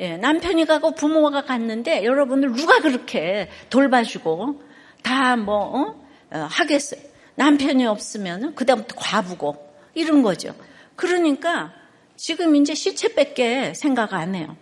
예, 0.00 0.18
남편이 0.18 0.66
가고 0.66 0.90
부모가 0.90 1.44
갔는데 1.44 2.04
여러분들 2.04 2.52
누가 2.52 2.80
그렇게 2.80 3.48
돌봐주고 3.70 4.62
다뭐 5.02 5.54
어? 5.54 6.06
어, 6.32 6.38
하겠어요. 6.50 7.00
남편이 7.36 7.86
없으면 7.86 8.54
그다음부터 8.56 8.96
과부고 8.96 9.56
이런 9.94 10.20
거죠. 10.20 10.54
그러니까 10.96 11.72
지금 12.14 12.56
이제 12.56 12.74
시체밖에 12.74 13.72
생각 13.72 14.12
안 14.12 14.34
해요. 14.34 14.54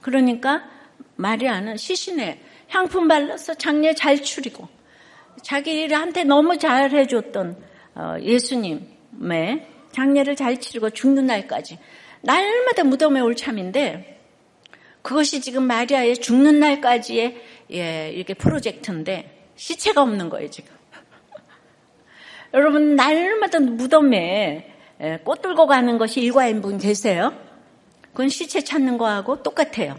그러니까 0.00 0.70
마리아는 1.16 1.76
시신에 1.76 2.40
향품 2.68 3.08
발라서 3.08 3.54
장례 3.54 3.92
잘 3.92 4.22
추리고 4.22 4.68
자기한테 5.42 6.22
너무 6.22 6.58
잘 6.58 6.92
해줬던 6.92 7.56
어, 7.96 8.14
예수님의 8.20 9.66
장례를 9.90 10.36
잘 10.36 10.60
치르고 10.60 10.90
죽는 10.90 11.26
날까지 11.26 11.80
날마다 12.26 12.82
무덤에 12.82 13.20
올 13.20 13.36
참인데 13.36 14.20
그것이 15.00 15.40
지금 15.40 15.62
마리아의 15.62 16.16
죽는 16.16 16.58
날까지의 16.58 17.42
예, 17.72 18.10
이렇게 18.10 18.34
프로젝트인데 18.34 19.50
시체가 19.54 20.02
없는 20.02 20.28
거예요 20.28 20.50
지금. 20.50 20.74
여러분 22.52 22.96
날마다 22.96 23.60
무덤에 23.60 24.74
예, 25.00 25.20
꽃 25.24 25.40
들고 25.40 25.68
가는 25.68 25.98
것이 25.98 26.20
일과인 26.20 26.60
분 26.60 26.78
계세요? 26.78 27.32
그건 28.10 28.28
시체 28.28 28.62
찾는 28.62 28.98
거하고 28.98 29.42
똑같아요. 29.44 29.96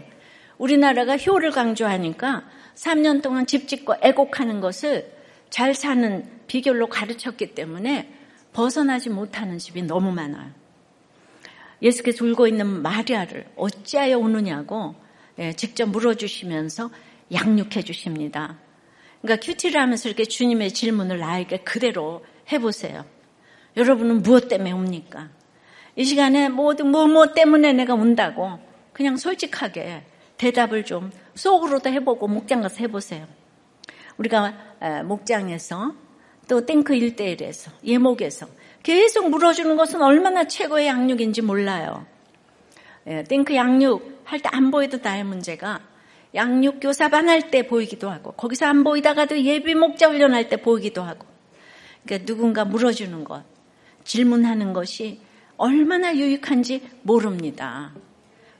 우리나라가 0.58 1.16
효를 1.16 1.50
강조하니까 1.50 2.44
3년 2.74 3.22
동안 3.22 3.46
집 3.46 3.68
짓고 3.68 3.94
애곡하는 4.02 4.60
것을 4.60 5.10
잘 5.48 5.74
사는 5.74 6.28
비결로 6.46 6.88
가르쳤기 6.88 7.54
때문에 7.54 8.12
벗어나지 8.52 9.08
못하는 9.08 9.56
집이 9.56 9.82
너무 9.82 10.12
많아요. 10.12 10.67
예수께서 11.82 12.24
울고 12.24 12.46
있는 12.46 12.82
마리아를 12.82 13.46
어찌하여 13.56 14.18
우느냐고 14.18 14.94
예, 15.38 15.52
직접 15.52 15.88
물어주시면서 15.88 16.90
양육해 17.32 17.82
주십니다. 17.82 18.58
그러니까 19.20 19.44
큐티를 19.44 19.80
하면서 19.80 20.08
이렇게 20.08 20.24
주님의 20.24 20.72
질문을 20.72 21.18
나에게 21.18 21.58
그대로 21.58 22.24
해보세요. 22.50 23.04
여러분은 23.76 24.22
무엇 24.22 24.48
때문에 24.48 24.72
옵니까? 24.72 25.30
이 25.94 26.04
시간에 26.04 26.48
모든 26.48 26.90
뭐, 26.90 27.06
뭐 27.06 27.32
때문에 27.32 27.72
내가 27.72 27.94
온다고 27.94 28.58
그냥 28.92 29.16
솔직하게 29.16 30.04
대답을 30.36 30.84
좀 30.84 31.10
속으로도 31.34 31.90
해보고 31.90 32.28
목장 32.28 32.60
가서 32.60 32.76
해보세요. 32.78 33.26
우리가 34.16 35.02
목장에서 35.04 35.94
또 36.48 36.64
탱크 36.64 36.94
일대일에서 36.94 37.70
예목에서 37.84 38.46
계속 38.88 39.28
물어주는 39.28 39.76
것은 39.76 40.00
얼마나 40.00 40.46
최고의 40.46 40.86
양육인지 40.86 41.42
몰라요. 41.42 42.06
예, 43.06 43.22
탱크 43.22 43.54
양육 43.54 44.22
할 44.24 44.40
때 44.40 44.48
안 44.50 44.70
보여도 44.70 44.96
나의 45.02 45.24
문제가 45.24 45.82
양육 46.34 46.80
교사반 46.80 47.28
할 47.28 47.50
때 47.50 47.66
보이기도 47.66 48.08
하고 48.08 48.32
거기서 48.32 48.64
안 48.64 48.84
보이다가도 48.84 49.42
예비 49.42 49.74
목자 49.74 50.08
훈련할 50.08 50.48
때 50.48 50.56
보이기도 50.56 51.02
하고 51.02 51.26
그러니까 52.02 52.24
누군가 52.24 52.64
물어주는 52.64 53.24
것 53.24 53.44
질문하는 54.04 54.72
것이 54.72 55.20
얼마나 55.58 56.16
유익한지 56.16 56.88
모릅니다. 57.02 57.92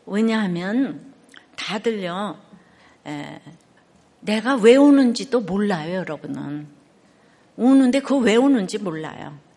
왜냐하면 0.04 1.14
다들요, 1.56 2.38
에, 3.06 3.40
내가 4.20 4.56
왜 4.56 4.76
우는지도 4.76 5.40
몰라요, 5.40 5.94
여러분은. 5.94 6.66
우는데 7.56 8.00
그왜 8.00 8.36
우는지 8.36 8.76
몰라요. 8.76 9.47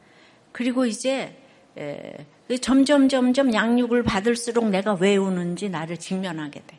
그리고 0.51 0.85
이제 0.85 1.35
에, 1.77 2.25
그 2.47 2.57
점점 2.57 3.07
점점 3.07 3.53
양육을 3.53 4.03
받을수록 4.03 4.69
내가 4.69 4.93
왜 4.93 5.15
우는지 5.15 5.69
나를 5.69 5.97
직면하게 5.97 6.61
돼. 6.67 6.77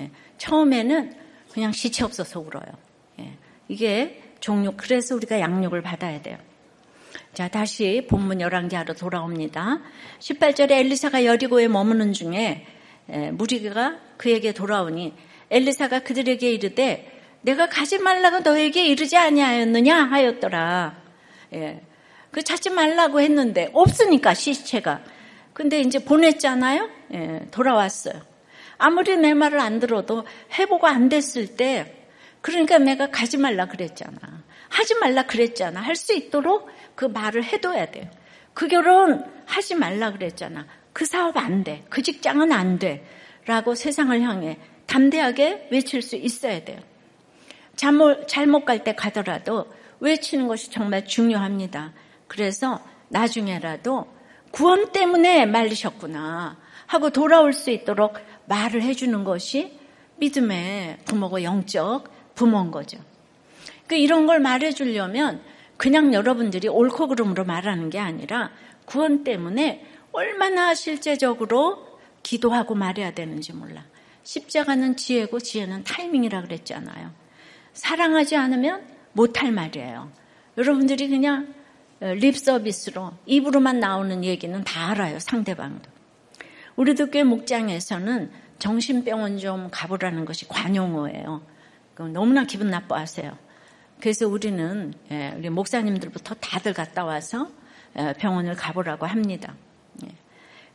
예, 0.00 0.10
처음에는 0.38 1.14
그냥 1.52 1.72
시체 1.72 2.04
없어서 2.04 2.40
울어요. 2.40 2.70
예, 3.20 3.32
이게 3.68 4.22
종육. 4.40 4.76
그래서 4.76 5.14
우리가 5.14 5.40
양육을 5.40 5.82
받아야 5.82 6.20
돼요. 6.20 6.36
자, 7.32 7.48
다시 7.48 8.06
본문 8.08 8.40
열왕기하러 8.40 8.94
돌아옵니다. 8.94 9.80
18절에 10.18 10.72
엘리사가 10.72 11.24
여리고에 11.24 11.68
머무는 11.68 12.12
중에 12.12 12.66
무리가 13.32 13.98
그에게 14.16 14.52
돌아오니 14.52 15.14
엘리사가 15.50 16.00
그들에게 16.00 16.50
이르되 16.50 17.20
내가 17.42 17.68
가지 17.68 17.98
말라고 17.98 18.40
너에게 18.40 18.86
이르지 18.86 19.16
아니하였느냐 19.16 20.04
하였더라. 20.04 21.02
예. 21.54 21.80
그 22.30 22.42
찾지 22.42 22.70
말라고 22.70 23.20
했는데 23.20 23.70
없으니까 23.72 24.34
시체가. 24.34 25.02
근데 25.52 25.80
이제 25.80 25.98
보냈잖아요. 25.98 26.88
예, 27.14 27.46
돌아왔어요. 27.50 28.14
아무리 28.78 29.16
내 29.16 29.34
말을 29.34 29.60
안 29.60 29.78
들어도 29.78 30.24
회복 30.58 30.84
안 30.84 31.08
됐을 31.08 31.56
때 31.56 32.06
그러니까 32.40 32.78
내가 32.78 33.10
가지 33.10 33.36
말라 33.36 33.66
그랬잖아. 33.66 34.18
하지 34.68 34.94
말라 34.94 35.24
그랬잖아. 35.24 35.80
할 35.80 35.96
수 35.96 36.14
있도록 36.14 36.68
그 36.94 37.04
말을 37.04 37.44
해둬야 37.44 37.90
돼요. 37.90 38.08
그 38.54 38.68
결혼 38.68 39.24
하지 39.46 39.74
말라 39.74 40.12
그랬잖아. 40.12 40.66
그 40.92 41.04
사업 41.04 41.36
안 41.36 41.64
돼. 41.64 41.84
그 41.90 42.02
직장은 42.02 42.52
안 42.52 42.78
돼. 42.78 43.04
라고 43.46 43.74
세상을 43.74 44.18
향해 44.22 44.58
담대하게 44.86 45.68
외칠 45.70 46.02
수 46.02 46.16
있어야 46.16 46.64
돼요. 46.64 46.78
잘못, 47.76 48.28
잘못 48.28 48.64
갈 48.64 48.84
때 48.84 48.94
가더라도 48.94 49.66
외치는 50.00 50.46
것이 50.48 50.70
정말 50.70 51.06
중요합니다. 51.06 51.92
그래서 52.30 52.80
나중에라도 53.08 54.06
구원 54.52 54.92
때문에 54.92 55.46
말리셨구나 55.46 56.56
하고 56.86 57.10
돌아올 57.10 57.52
수 57.52 57.70
있도록 57.70 58.14
말을 58.46 58.82
해주는 58.82 59.24
것이 59.24 59.76
믿음의 60.18 60.98
부모고 61.06 61.42
영적 61.42 62.34
부모인 62.36 62.70
거죠. 62.70 62.98
그 63.88 63.96
이런 63.96 64.26
걸 64.26 64.38
말해주려면 64.38 65.42
그냥 65.76 66.14
여러분들이 66.14 66.68
옳고 66.68 67.08
그름으로 67.08 67.44
말하는 67.44 67.90
게 67.90 67.98
아니라 67.98 68.52
구원 68.84 69.24
때문에 69.24 69.84
얼마나 70.12 70.72
실제적으로 70.74 71.84
기도하고 72.22 72.76
말해야 72.76 73.10
되는지 73.10 73.54
몰라. 73.54 73.82
십자가는 74.22 74.96
지혜고 74.96 75.40
지혜는 75.40 75.82
타이밍이라 75.82 76.42
그랬잖아요. 76.42 77.10
사랑하지 77.72 78.36
않으면 78.36 78.86
못할 79.14 79.50
말이에요. 79.50 80.12
여러분들이 80.58 81.08
그냥 81.08 81.59
립 82.00 82.36
서비스로 82.36 83.12
입으로만 83.26 83.78
나오는 83.78 84.24
얘기는 84.24 84.64
다 84.64 84.90
알아요. 84.90 85.18
상대방도. 85.18 85.90
우리도 86.76 87.10
꽤 87.10 87.24
목장에서는 87.24 88.30
정신병원 88.58 89.38
좀 89.38 89.68
가보라는 89.70 90.24
것이 90.24 90.48
관용어예요. 90.48 91.42
너무나 92.12 92.44
기분 92.44 92.70
나빠하세요. 92.70 93.36
그래서 94.00 94.26
우리는 94.26 94.94
예, 95.10 95.34
우리 95.36 95.50
목사님들부터 95.50 96.36
다들 96.36 96.72
갔다 96.72 97.04
와서 97.04 97.50
예, 97.98 98.14
병원을 98.18 98.54
가보라고 98.54 99.04
합니다. 99.04 99.54
예. 100.04 100.08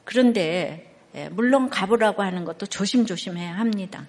그런데 0.03 0.91
물론 1.31 1.69
가보라고 1.69 2.21
하는 2.21 2.45
것도 2.45 2.67
조심조심해야 2.67 3.57
합니다. 3.57 4.05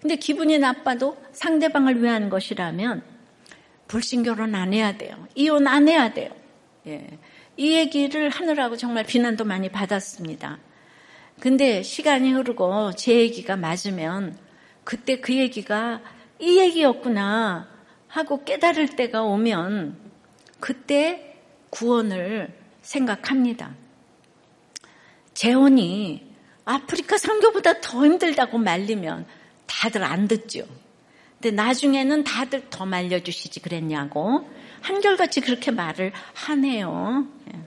근데 0.00 0.16
기분이 0.16 0.58
나빠도 0.58 1.16
상대방을 1.30 2.02
위한 2.02 2.28
것이라면 2.28 3.02
불신 3.92 4.22
결혼 4.22 4.54
안 4.54 4.72
해야 4.72 4.96
돼요. 4.96 5.28
이혼 5.34 5.66
안 5.66 5.86
해야 5.86 6.14
돼요. 6.14 6.30
이 7.58 7.74
얘기를 7.74 8.30
하느라고 8.30 8.78
정말 8.78 9.04
비난도 9.04 9.44
많이 9.44 9.68
받았습니다. 9.68 10.58
근데 11.40 11.82
시간이 11.82 12.32
흐르고 12.32 12.92
제 12.92 13.14
얘기가 13.14 13.56
맞으면 13.56 14.38
그때 14.82 15.20
그 15.20 15.36
얘기가 15.36 16.00
이 16.38 16.58
얘기였구나 16.58 17.68
하고 18.08 18.42
깨달을 18.44 18.96
때가 18.96 19.24
오면 19.24 19.98
그때 20.58 21.36
구원을 21.68 22.50
생각합니다. 22.80 23.74
재혼이 25.34 26.32
아프리카 26.64 27.18
선교보다 27.18 27.82
더 27.82 28.06
힘들다고 28.06 28.56
말리면 28.56 29.26
다들 29.66 30.02
안 30.02 30.28
듣죠. 30.28 30.66
근데 31.42 31.56
나중에는 31.56 32.22
다들 32.22 32.70
더 32.70 32.86
말려주시지 32.86 33.62
그랬냐고 33.62 34.48
한결같이 34.80 35.40
그렇게 35.40 35.72
말을 35.72 36.12
하네요. 36.34 37.26
예. 37.52 37.58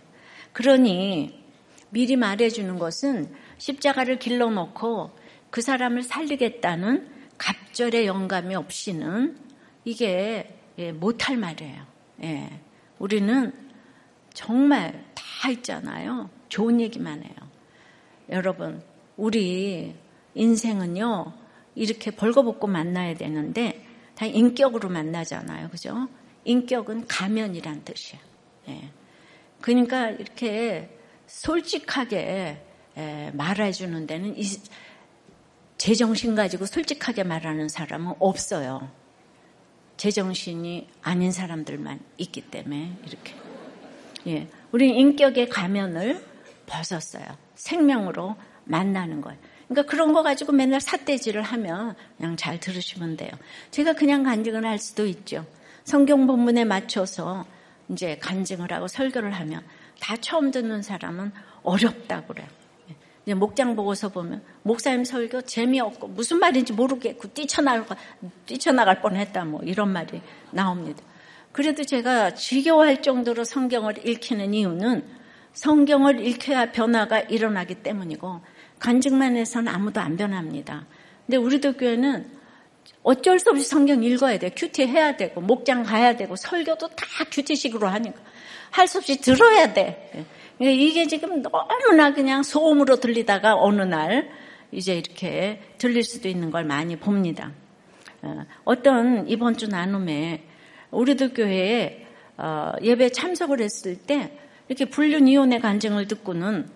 그러니 0.54 1.44
미리 1.90 2.16
말해주는 2.16 2.80
것은 2.80 3.36
십자가를 3.58 4.18
길러놓고 4.18 5.12
그 5.50 5.62
사람을 5.62 6.04
살리겠다는 6.04 7.10
갑절의 7.38 8.08
영감이 8.08 8.56
없이는 8.56 9.38
이게 9.84 10.58
예, 10.78 10.94
못할 10.94 11.36
말이에요. 11.36 11.86
예. 12.24 12.62
우리는 12.98 13.52
정말 14.34 15.04
다 15.16 15.50
있잖아요. 15.52 16.30
좋은 16.48 16.80
얘기만 16.80 17.24
해요. 17.24 17.36
여러분, 18.30 18.82
우리 19.18 19.94
인생은요, 20.34 21.45
이렇게 21.76 22.12
벌거벗고 22.12 22.68
만나야 22.68 23.16
되는데, 23.16 23.86
다 24.16 24.26
인격으로 24.26 24.90
만나잖아요. 24.90 25.70
그죠? 25.70 26.08
인격은 26.46 27.08
가면이란 27.08 27.84
뜻이에요. 27.84 28.24
예. 28.70 28.90
그러니까 29.62 30.10
이렇게 30.10 30.90
솔직하게 31.28 32.62
예, 32.98 33.32
말해주는 33.34 34.08
데는 34.08 34.36
제정신 35.78 36.36
가지고 36.36 36.66
솔직하게 36.66 37.24
말하는 37.24 37.68
사람은 37.68 38.14
없어요. 38.20 38.90
제정신이 39.98 40.88
아닌 41.02 41.32
사람들만 41.32 42.00
있기 42.18 42.42
때문에 42.42 42.98
이렇게. 43.06 43.34
예. 44.28 44.48
우리 44.72 44.96
인격의 44.98 45.50
가면을 45.50 46.24
벗었어요. 46.68 47.26
생명으로 47.56 48.36
만나는 48.64 49.22
거예요. 49.22 49.40
그러니까 49.68 49.90
그런 49.90 50.14
거 50.14 50.24
가지고 50.24 50.52
맨날 50.52 50.80
삿대질을 50.80 51.42
하면 51.42 51.96
그냥 52.18 52.38
잘 52.38 52.60
들으시면 52.60 53.18
돼요. 53.18 53.32
제가 53.72 53.94
그냥 53.94 54.24
간증을 54.24 54.66
할 54.66 54.78
수도 54.78 55.06
있죠. 55.06 55.46
성경 55.84 56.28
본문에 56.28 56.66
맞춰서 56.66 57.46
이제 57.90 58.18
간증을 58.18 58.72
하고 58.72 58.88
설교를 58.88 59.32
하면 59.32 59.64
다 60.00 60.16
처음 60.18 60.52
듣는 60.52 60.82
사람은 60.82 61.32
어렵다고 61.64 62.34
그래요. 62.34 62.48
이제 63.26 63.34
목장 63.34 63.76
보고서 63.76 64.10
보면 64.10 64.44
목사님 64.62 65.04
설교 65.04 65.42
재미없고 65.44 66.10
무슨 66.10 66.40
말인지 66.40 66.74
모르겠고 66.74 67.34
뛰쳐나갈 67.34 67.86
뛰쳐나갈 68.46 69.02
뻔했다 69.02 69.46
뭐 69.46 69.62
이런 69.64 69.92
말이 69.92 70.22
나옵니다. 70.52 71.02
그래도 71.52 71.84
제가 71.84 72.36
지겨워할 72.36 73.02
정도로 73.02 73.44
성경을 73.44 74.08
읽히는 74.08 74.54
이유는 74.54 75.06
성경을 75.54 76.26
읽혀야 76.26 76.72
변화가 76.72 77.22
일어나기 77.22 77.76
때문이고 77.76 78.42
간증만 78.86 79.36
해서는 79.36 79.74
아무도 79.74 80.00
안 80.00 80.16
변합니다. 80.16 80.86
근데 81.26 81.38
우리도 81.38 81.74
교회는 81.74 82.28
어쩔 83.02 83.40
수 83.40 83.50
없이 83.50 83.64
성경 83.64 84.04
읽어야 84.04 84.38
돼. 84.38 84.50
큐티 84.50 84.86
해야 84.86 85.18
되고 85.18 85.42
목장 85.42 85.82
가야 85.82 86.16
되고 86.16 86.36
설교도 86.36 86.90
다 86.90 87.06
큐티식으로 87.32 87.88
하니까 87.88 88.20
할 88.70 88.88
수 88.88 89.00
없이 89.00 89.20
들어야 89.20 89.74
돼. 89.74 90.12
그러니까 90.58 90.84
이게 90.84 91.08
지금 91.08 91.42
너무나 91.42 92.14
그냥 92.14 92.44
소음으로 92.44 92.98
들리다가 92.98 93.56
어느 93.56 93.82
날 93.82 94.30
이제 94.72 94.96
이렇게 94.96 95.62
들릴 95.80 96.04
수도 96.04 96.28
있는 96.28 96.52
걸 96.52 96.64
많이 96.64 96.96
봅니다. 96.96 97.54
어, 98.22 98.44
어떤 98.66 99.28
이번 99.28 99.58
주 99.58 99.68
나눔에 99.68 100.44
우리도 100.92 101.34
교회에 101.34 102.06
어, 102.38 102.74
예배 102.84 103.10
참석을 103.10 103.62
했을 103.62 103.96
때 103.96 104.38
이렇게 104.68 104.86
불륜 104.86 105.28
이혼의 105.28 105.60
간증을 105.60 106.08
듣고는 106.08 106.68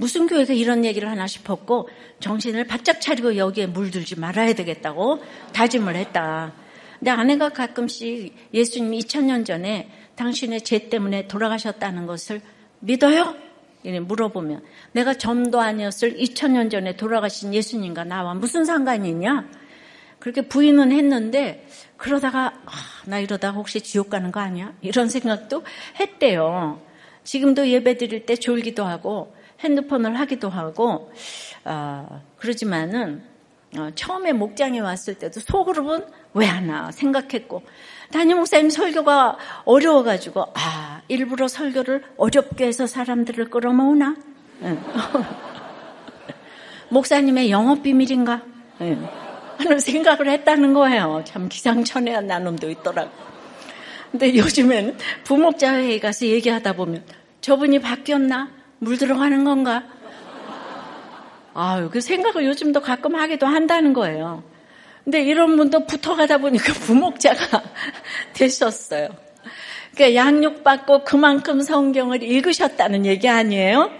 무슨 0.00 0.26
교회가 0.26 0.54
이런 0.54 0.86
얘기를 0.86 1.10
하나 1.10 1.26
싶었고 1.26 1.90
정신을 2.20 2.66
바짝 2.66 3.02
차리고 3.02 3.36
여기에 3.36 3.66
물들지 3.66 4.18
말아야 4.18 4.54
되겠다고 4.54 5.22
다짐을 5.52 5.94
했다. 5.94 6.54
근데 6.98 7.10
아내가 7.10 7.50
가끔씩 7.50 8.34
예수님이 8.54 9.00
2000년 9.00 9.44
전에 9.44 9.90
당신의 10.14 10.62
죄 10.62 10.88
때문에 10.88 11.28
돌아가셨다는 11.28 12.06
것을 12.06 12.40
믿어요? 12.78 13.36
물어보면 13.84 14.62
내가 14.92 15.12
점도 15.12 15.60
아니었을 15.60 16.16
2000년 16.16 16.70
전에 16.70 16.96
돌아가신 16.96 17.52
예수님과 17.52 18.04
나와 18.04 18.32
무슨 18.32 18.64
상관이 18.64 19.06
있냐? 19.10 19.50
그렇게 20.18 20.40
부인은 20.40 20.92
했는데 20.92 21.66
그러다가 21.98 22.54
아, 22.64 22.70
나 23.04 23.18
이러다가 23.18 23.58
혹시 23.58 23.82
지옥 23.82 24.08
가는 24.08 24.32
거 24.32 24.40
아니야? 24.40 24.72
이런 24.80 25.10
생각도 25.10 25.62
했대요. 26.00 26.80
지금도 27.22 27.68
예배 27.68 27.98
드릴 27.98 28.24
때 28.24 28.36
졸기도 28.36 28.84
하고 28.84 29.38
핸드폰을 29.60 30.18
하기도 30.18 30.48
하고 30.48 31.12
어, 31.64 32.22
그러지만은 32.38 33.22
어, 33.76 33.90
처음에 33.94 34.32
목장에 34.32 34.80
왔을 34.80 35.14
때도 35.14 35.40
속으로는 35.40 36.04
왜 36.34 36.46
하나 36.46 36.90
생각했고 36.90 37.62
담임 38.10 38.38
목사님 38.38 38.70
설교가 38.70 39.36
어려워가지고 39.64 40.46
아 40.54 41.02
일부러 41.08 41.46
설교를 41.46 42.02
어렵게 42.16 42.66
해서 42.66 42.86
사람들을 42.86 43.50
끌어모으나 43.50 44.16
응. 44.62 44.80
목사님의 46.90 47.50
영업 47.50 47.82
비밀인가 47.82 48.42
응. 48.80 49.08
하는 49.58 49.78
생각을 49.78 50.28
했다는 50.30 50.74
거예요. 50.74 51.22
참 51.24 51.48
기상천외한 51.48 52.26
나눔도 52.26 52.70
있더라고. 52.70 53.10
근데 54.10 54.36
요즘엔 54.36 54.96
부목자 55.24 55.76
회의 55.76 56.00
가서 56.00 56.26
얘기하다 56.26 56.72
보면 56.72 57.04
저분이 57.40 57.78
바뀌었나 57.78 58.48
물 58.80 58.98
들어가는 58.98 59.44
건가? 59.44 59.84
아유 61.54 61.90
그 61.92 62.00
생각을 62.00 62.44
요즘도 62.46 62.80
가끔 62.80 63.14
하기도 63.14 63.46
한다는 63.46 63.92
거예요. 63.92 64.42
근데 65.04 65.22
이런 65.22 65.56
분도 65.56 65.86
붙어가다 65.86 66.38
보니까 66.38 66.72
부목자가 66.86 67.62
되셨어요. 68.34 69.08
그러니까 69.94 70.14
양육받고 70.14 71.04
그만큼 71.04 71.60
성경을 71.60 72.22
읽으셨다는 72.22 73.06
얘기 73.06 73.28
아니에요? 73.28 73.90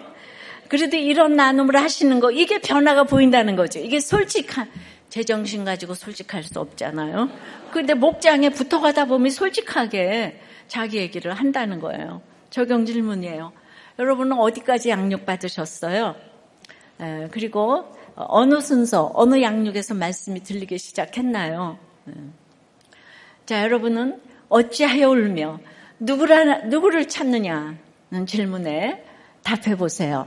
그래도 0.69 0.97
이런 0.97 1.35
나눔을 1.35 1.77
하시는 1.77 2.21
거, 2.21 2.31
이게 2.31 2.61
변화가 2.61 3.05
보인다는 3.05 3.57
거죠. 3.57 3.81
이게 3.81 3.99
솔직한, 3.99 4.71
제정신 5.09 5.64
가지고 5.64 5.95
솔직할 5.95 6.45
수 6.45 6.61
없잖아요. 6.61 7.29
근데 7.73 7.95
목장에 7.95 8.51
붙어가다 8.51 9.07
보면 9.07 9.31
솔직하게 9.31 10.40
자기 10.69 10.99
얘기를 10.99 11.35
한다는 11.35 11.81
거예요. 11.81 12.23
적용 12.51 12.87
질문이에요. 12.87 13.53
여러분은 14.01 14.39
어디까지 14.39 14.89
양육 14.89 15.27
받으셨어요? 15.27 16.17
그리고 17.31 17.95
어느 18.15 18.59
순서, 18.63 19.11
어느 19.15 19.43
양육에서 19.43 19.93
말씀이 19.93 20.43
들리기 20.43 20.79
시작했나요? 20.79 21.79
네. 22.05 22.15
자, 23.45 23.63
여러분은 23.63 24.23
어찌하여 24.49 25.11
울며 25.11 25.61
누구라, 25.99 26.63
누구를 26.65 27.09
찾느냐는 27.09 27.77
질문에 28.27 29.05
답해 29.43 29.77
보세요. 29.77 30.27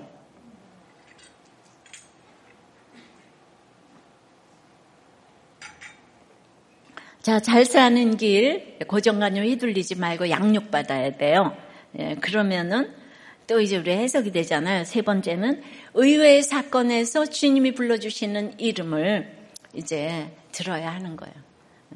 자, 7.24 7.40
잘 7.40 7.66
사는 7.66 8.18
길, 8.18 8.78
고정관념 8.88 9.46
휘둘리지 9.46 9.96
말고 9.96 10.30
양육받아야 10.30 11.18
돼요. 11.18 11.58
예, 11.98 12.16
그러면은 12.16 13.02
또 13.48 13.60
이제 13.60 13.78
우리 13.78 13.92
해석이 13.92 14.32
되잖아요. 14.32 14.86
세 14.86 15.02
번째는 15.02 15.62
의외의 15.94 16.44
사건에서 16.44 17.26
주님이 17.26 17.74
불러주시는 17.74 18.60
이름을 18.60 19.30
이제 19.74 20.32
들어야 20.52 20.94
하는 20.94 21.16
거예요. 21.16 21.34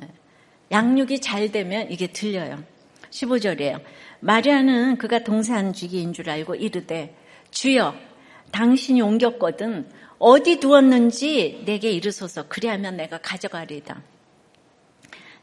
예. 0.02 0.08
양육이 0.72 1.20
잘 1.20 1.52
되면 1.52 1.90
이게 1.92 2.08
들려요. 2.08 2.64
15절이에요. 3.10 3.82
마리아는 4.20 4.98
그가 4.98 5.20
동산 5.20 5.74
주기인 5.74 6.14
줄 6.14 6.30
알고 6.30 6.56
이르되 6.56 7.16
주여 7.52 7.96
당신이 8.52 9.02
옮겼거든 9.02 9.90
어디 10.20 10.60
두었는지 10.60 11.64
내게 11.66 11.92
이르소서 11.92 12.48
그리하면 12.48 12.98
내가 12.98 13.20
가져가리다. 13.20 14.02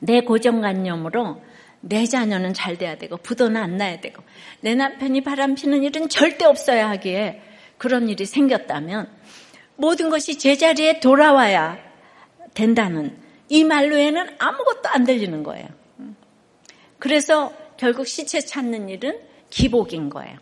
내 0.00 0.20
고정관념으로 0.20 1.40
내 1.86 2.06
자녀는 2.06 2.54
잘 2.54 2.78
돼야 2.78 2.96
되고 2.96 3.16
부도는 3.16 3.60
안 3.60 3.76
나야 3.76 4.00
되고 4.00 4.22
내 4.60 4.74
남편이 4.74 5.20
바람 5.22 5.54
피는 5.54 5.82
일은 5.82 6.08
절대 6.08 6.44
없어야 6.44 6.88
하기에 6.90 7.42
그런 7.76 8.08
일이 8.08 8.24
생겼다면 8.24 9.08
모든 9.76 10.08
것이 10.08 10.38
제자리에 10.38 11.00
돌아와야 11.00 11.78
된다는 12.54 13.18
이 13.48 13.64
말로에는 13.64 14.36
아무것도 14.38 14.88
안 14.88 15.04
들리는 15.04 15.42
거예요. 15.42 15.68
그래서 16.98 17.52
결국 17.76 18.06
시체 18.06 18.40
찾는 18.40 18.88
일은 18.88 19.18
기복인 19.50 20.08
거예요. 20.08 20.38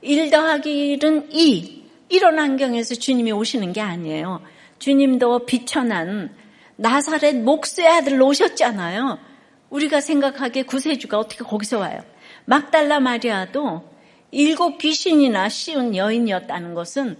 일 0.00 0.30
더하기 0.30 0.98
1은 0.98 1.28
2. 1.30 1.82
이런 2.08 2.38
환경에서 2.38 2.96
주님이 2.96 3.30
오시는 3.32 3.72
게 3.72 3.80
아니에요. 3.80 4.42
주님도 4.80 5.46
비천한 5.46 6.34
나사렛 6.76 7.36
목수의 7.36 7.86
아들로 7.86 8.26
오셨잖아요. 8.26 9.31
우리가 9.72 10.00
생각하기에 10.00 10.64
구세주가 10.64 11.18
어떻게 11.18 11.44
거기서 11.44 11.78
와요? 11.78 12.04
막달라 12.44 13.00
마리아도 13.00 13.90
일곱 14.30 14.78
귀신이나 14.78 15.48
씌운 15.48 15.96
여인이었다는 15.96 16.74
것은 16.74 17.16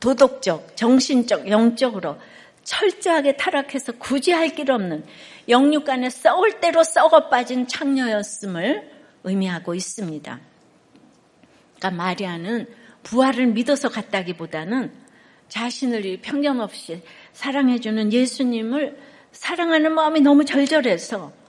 도덕적, 0.00 0.76
정신적, 0.76 1.48
영적으로 1.48 2.16
철저하게 2.64 3.36
타락해서 3.36 3.92
굳이 3.98 4.32
할 4.32 4.54
길 4.54 4.70
없는 4.70 5.04
영육간에 5.48 6.08
썩을 6.10 6.60
대로 6.60 6.82
썩어 6.82 7.28
빠진 7.28 7.66
창녀였음을 7.66 8.90
의미하고 9.24 9.74
있습니다. 9.74 10.40
그러니까 11.76 11.90
마리아는 11.90 12.68
부활을 13.02 13.48
믿어서 13.48 13.88
갔다기보다는 13.88 14.92
자신을 15.48 16.20
편견 16.22 16.60
없이 16.60 17.02
사랑해주는 17.32 18.12
예수님을 18.12 18.98
사랑하는 19.32 19.92
마음이 19.92 20.20
너무 20.20 20.44
절절해서 20.44 21.41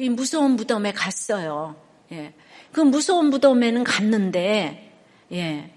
이 0.00 0.08
무서운 0.08 0.52
무덤에 0.52 0.92
갔어요. 0.92 1.76
예. 2.10 2.32
그 2.72 2.80
무서운 2.80 3.26
무덤에는 3.26 3.84
갔는데, 3.84 4.94
예. 5.32 5.74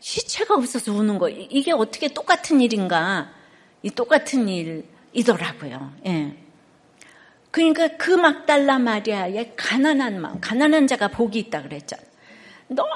시체가 0.00 0.54
없어서 0.56 0.92
우는 0.92 1.18
거. 1.18 1.28
이게 1.28 1.70
어떻게 1.70 2.08
똑같은 2.08 2.60
일인가? 2.60 3.32
이 3.82 3.90
똑같은 3.90 4.48
일이더라고요. 4.48 5.92
예. 6.06 6.36
그러니까 7.52 7.96
그 7.96 8.10
막달라 8.10 8.80
마리아의 8.80 9.52
가난한 9.56 10.20
마음, 10.20 10.40
가난한 10.40 10.88
자가 10.88 11.08
복이 11.08 11.38
있다 11.38 11.62
그랬죠. 11.62 11.96
너무 12.66 12.90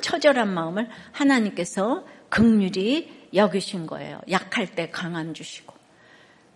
처절한 0.00 0.52
마음을 0.52 0.88
하나님께서 1.12 2.04
극률이 2.28 3.28
여기신 3.34 3.86
거예요. 3.86 4.20
약할 4.28 4.66
때 4.74 4.90
강함 4.90 5.32
주시고. 5.32 5.74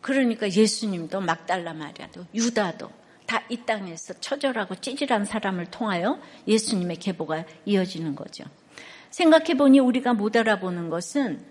그러니까 0.00 0.50
예수님도 0.50 1.20
막달라 1.20 1.72
마리아도 1.72 2.26
유다도 2.34 2.90
다 3.26 3.46
이 3.48 3.58
땅에서 3.64 4.14
처절하고 4.14 4.76
찌질한 4.76 5.24
사람을 5.24 5.66
통하여 5.66 6.20
예수님의 6.48 6.96
계보가 6.96 7.44
이어지는 7.64 8.16
거죠. 8.16 8.44
생각해 9.10 9.54
보니 9.54 9.78
우리가 9.78 10.14
못 10.14 10.36
알아보는 10.36 10.90
것은 10.90 11.44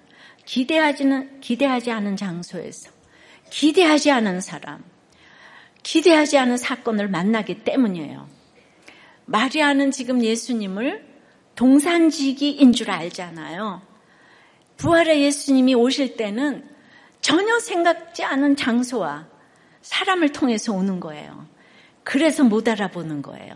기대하지는 0.45 1.39
기대하지 1.39 1.91
않은 1.91 2.17
장소에서 2.17 2.91
기대하지 3.49 4.11
않은 4.11 4.41
사람, 4.41 4.83
기대하지 5.83 6.37
않은 6.37 6.57
사건을 6.57 7.07
만나기 7.07 7.63
때문이에요. 7.63 8.27
마리아는 9.25 9.91
지금 9.91 10.23
예수님을 10.23 11.05
동산지기인 11.55 12.73
줄 12.73 12.91
알잖아요. 12.91 13.81
부활의 14.77 15.23
예수님이 15.23 15.73
오실 15.75 16.17
때는 16.17 16.67
전혀 17.21 17.57
생각지 17.59 18.23
않은 18.23 18.55
장소와 18.55 19.27
사람을 19.81 20.31
통해서 20.33 20.73
오는 20.73 20.99
거예요. 20.99 21.47
그래서 22.05 22.43
못 22.43 22.69
알아보는 22.69 23.21
거예요. 23.21 23.55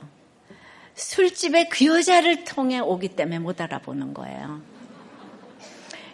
술집에 0.95 1.69
그 1.69 1.85
여자를 1.85 2.43
통해 2.43 2.79
오기 2.79 3.09
때문에 3.09 3.39
못 3.39 3.61
알아보는 3.61 4.13
거예요. 4.13 4.61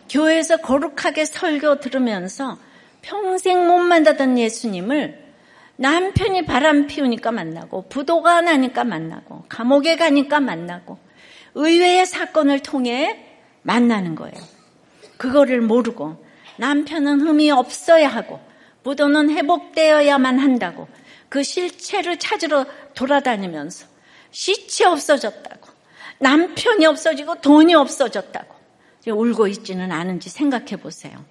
교회에서 0.09 0.57
거룩하게 0.57 1.25
설교 1.25 1.79
들으면서 1.79 2.59
평생 3.01 3.67
못 3.67 3.79
만나던 3.79 4.37
예수님을 4.37 5.23
남편이 5.77 6.45
바람 6.45 6.87
피우니까 6.87 7.31
만나고 7.31 7.87
부도가 7.89 8.41
나니까 8.41 8.83
만나고 8.83 9.45
감옥에 9.49 9.95
가니까 9.95 10.39
만나고 10.39 10.99
의외의 11.55 12.05
사건을 12.05 12.59
통해 12.59 13.25
만나는 13.63 14.15
거예요. 14.15 14.35
그거를 15.17 15.61
모르고 15.61 16.23
남편은 16.57 17.21
흠이 17.21 17.49
없어야 17.51 18.07
하고 18.07 18.39
부도는 18.83 19.31
회복되어야만 19.31 20.37
한다고 20.37 20.87
그 21.35 21.43
실체를 21.43 22.17
찾으러 22.17 22.65
돌아다니면서 22.93 23.87
시체 24.31 24.85
없어졌다고 24.85 25.67
남편이 26.19 26.85
없어지고 26.85 27.41
돈이 27.41 27.75
없어졌다고 27.75 28.55
울고 29.07 29.47
있지는 29.47 29.91
않은지 29.91 30.29
생각해 30.29 30.77
보세요. 30.77 31.25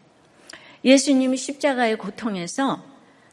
예수님이 0.84 1.38
십자가의 1.38 1.96
고통에서 1.96 2.84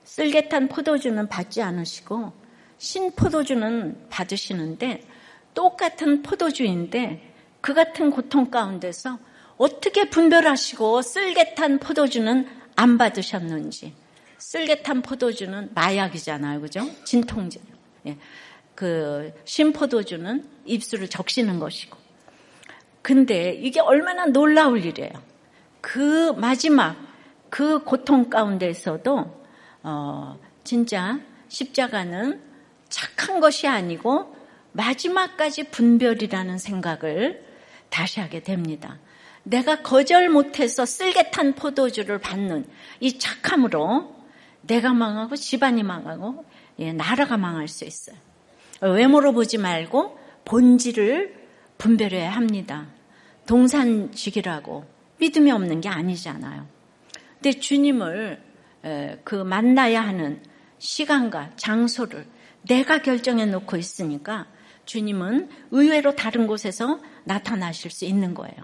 쓸개탄 0.05 0.69
포도주는 0.69 1.27
받지 1.27 1.61
않으시고 1.61 2.31
신 2.77 3.11
포도주는 3.17 4.07
받으시는데 4.09 5.05
똑같은 5.53 6.23
포도주인데 6.23 7.33
그 7.59 7.73
같은 7.73 8.11
고통 8.11 8.49
가운데서 8.49 9.19
어떻게 9.57 10.09
분별하시고 10.09 11.01
쓸개탄 11.01 11.79
포도주는 11.79 12.47
안 12.77 12.97
받으셨는지 12.97 13.93
쓸개탄 14.41 15.03
포도주는 15.03 15.69
마약이잖아요, 15.73 16.61
그죠? 16.61 16.89
진통제. 17.05 17.61
예. 18.07 18.17
그 18.73 19.31
신포도주는 19.45 20.43
입술을 20.65 21.07
적시는 21.07 21.59
것이고. 21.59 21.95
근데 23.03 23.53
이게 23.53 23.79
얼마나 23.79 24.25
놀라울 24.25 24.83
일이에요. 24.83 25.11
그 25.79 26.31
마지막 26.33 26.97
그 27.49 27.83
고통 27.83 28.29
가운데서도 28.29 29.41
어, 29.83 30.39
진짜 30.63 31.19
십자가는 31.47 32.41
착한 32.89 33.39
것이 33.39 33.67
아니고 33.67 34.35
마지막까지 34.71 35.65
분별이라는 35.65 36.57
생각을 36.57 37.45
다시 37.89 38.19
하게 38.19 38.41
됩니다. 38.41 38.97
내가 39.43 39.81
거절 39.81 40.29
못해서 40.29 40.85
쓸개 40.85 41.29
탄 41.29 41.53
포도주를 41.53 42.19
받는 42.19 42.65
이 42.99 43.19
착함으로 43.19 44.20
내가 44.61 44.93
망하고 44.93 45.35
집안이 45.35 45.83
망하고 45.83 46.45
예, 46.79 46.93
나라가 46.93 47.37
망할 47.37 47.67
수 47.67 47.85
있어요. 47.85 48.15
외모로 48.81 49.33
보지 49.33 49.57
말고 49.57 50.17
본질을 50.45 51.35
분별해야 51.77 52.31
합니다. 52.31 52.87
동산직이라고 53.45 54.85
믿음이 55.19 55.51
없는 55.51 55.81
게 55.81 55.89
아니잖아요. 55.89 56.67
근데 57.33 57.59
주님을 57.59 58.41
그 59.23 59.35
만나야 59.35 60.01
하는 60.01 60.41
시간과 60.79 61.51
장소를 61.55 62.25
내가 62.67 63.01
결정해 63.01 63.45
놓고 63.45 63.77
있으니까 63.77 64.47
주님은 64.85 65.49
의외로 65.71 66.15
다른 66.15 66.47
곳에서 66.47 66.99
나타나실 67.23 67.91
수 67.91 68.05
있는 68.05 68.33
거예요. 68.33 68.55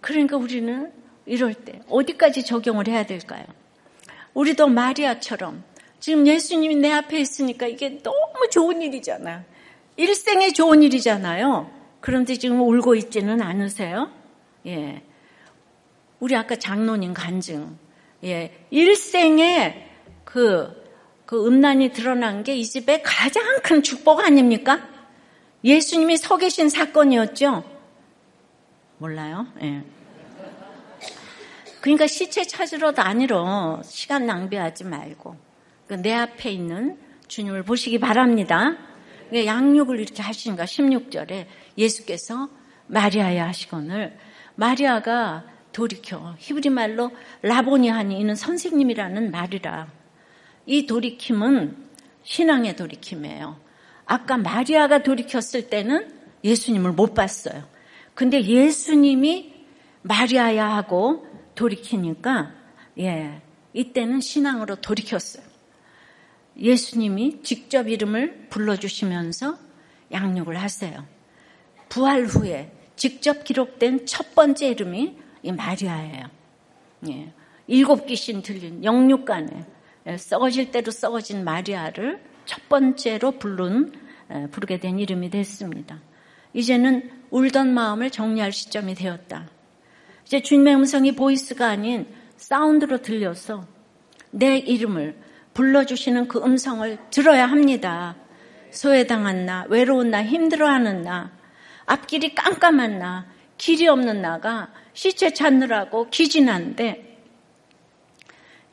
그러니까 0.00 0.36
우리는 0.36 0.92
이럴 1.24 1.54
때 1.54 1.80
어디까지 1.88 2.44
적용을 2.44 2.88
해야 2.88 3.06
될까요? 3.06 3.46
우리도 4.34 4.68
마리아처럼 4.68 5.62
지금 6.00 6.26
예수님이 6.26 6.76
내 6.76 6.92
앞에 6.92 7.18
있으니까 7.18 7.66
이게 7.66 8.02
너무 8.02 8.48
좋은 8.50 8.82
일이잖아. 8.82 9.44
일생에 9.96 10.52
좋은 10.52 10.82
일이잖아요. 10.82 11.70
그런데 12.00 12.36
지금 12.36 12.60
울고 12.60 12.94
있지는 12.96 13.40
않으세요? 13.40 14.10
예. 14.66 15.02
우리 16.20 16.36
아까 16.36 16.56
장로님 16.56 17.14
간증. 17.14 17.78
예, 18.24 18.52
일생에 18.70 19.88
그, 20.24 20.82
그 21.26 21.46
음란이 21.46 21.90
드러난 21.92 22.42
게 22.42 22.54
이 22.56 22.64
집의 22.64 23.02
가장 23.02 23.42
큰 23.62 23.82
축복 23.82 24.20
아닙니까? 24.20 24.86
예수님이 25.62 26.16
서 26.16 26.36
계신 26.36 26.68
사건이었죠? 26.68 27.64
몰라요? 28.98 29.46
예. 29.62 29.82
그러니까 31.84 32.06
시체 32.06 32.44
찾으러 32.44 32.92
다니러 32.92 33.82
시간 33.84 34.24
낭비하지 34.24 34.84
말고 34.84 35.36
그내 35.86 36.14
앞에 36.14 36.50
있는 36.50 36.98
주님을 37.28 37.62
보시기 37.62 38.00
바랍니다. 38.00 38.78
양육을 39.30 40.00
이렇게 40.00 40.22
하시니까 40.22 40.64
16절에 40.64 41.44
예수께서 41.76 42.48
마리아야 42.86 43.48
하시거늘 43.48 44.16
마리아가 44.54 45.44
돌이켜. 45.74 46.34
히브리 46.38 46.70
말로 46.70 47.10
라보니 47.42 47.90
하니 47.90 48.18
이는 48.18 48.34
선생님이라는 48.34 49.30
말이라. 49.30 49.88
이 50.64 50.86
돌이킴은 50.86 51.76
신앙의 52.22 52.76
돌이킴이에요. 52.76 53.60
아까 54.06 54.38
마리아가 54.38 55.02
돌이켰을 55.02 55.68
때는 55.68 56.10
예수님을 56.44 56.92
못 56.92 57.12
봤어요. 57.12 57.62
근데 58.14 58.42
예수님이 58.42 59.52
마리아야 60.00 60.66
하고 60.66 61.33
돌이키니까 61.54 62.52
예, 62.98 63.42
이때는 63.72 64.20
신앙으로 64.20 64.76
돌이켰어요. 64.76 65.44
예수님이 66.56 67.42
직접 67.42 67.88
이름을 67.88 68.46
불러주시면서 68.50 69.58
양육을 70.12 70.60
하세요. 70.60 71.04
부활 71.88 72.24
후에 72.24 72.72
직접 72.96 73.44
기록된 73.44 74.06
첫 74.06 74.34
번째 74.34 74.68
이름이 74.68 75.18
이 75.42 75.52
마리아예요. 75.52 76.26
예. 77.08 77.32
일곱 77.66 78.06
귀신 78.06 78.42
들린 78.42 78.84
영육간에 78.84 79.64
예, 80.06 80.16
썩어질 80.16 80.70
대로 80.70 80.90
썩어진 80.90 81.44
마리아를 81.44 82.22
첫 82.46 82.68
번째로 82.68 83.32
부른 83.32 83.92
예, 84.32 84.46
부르게 84.50 84.78
된 84.78 84.98
이름이 84.98 85.30
됐습니다. 85.30 86.00
이제는 86.52 87.10
울던 87.30 87.74
마음을 87.74 88.10
정리할 88.10 88.52
시점이 88.52 88.94
되었다. 88.94 89.48
이제 90.24 90.40
주님의 90.40 90.74
음성이 90.74 91.12
보이스가 91.12 91.68
아닌 91.68 92.06
사운드로 92.36 93.02
들려서 93.02 93.66
내 94.30 94.58
이름을 94.58 95.16
불러주시는 95.54 96.28
그 96.28 96.38
음성을 96.42 96.98
들어야 97.10 97.46
합니다. 97.46 98.16
소외당한 98.70 99.46
나, 99.46 99.64
외로운 99.68 100.10
나, 100.10 100.24
힘들어하는 100.24 101.02
나, 101.02 101.30
앞길이 101.86 102.34
깜깜한 102.34 102.98
나, 102.98 103.26
길이 103.56 103.86
없는 103.86 104.20
나가 104.20 104.72
시체 104.94 105.32
찾느라고 105.32 106.10
기진한데 106.10 107.20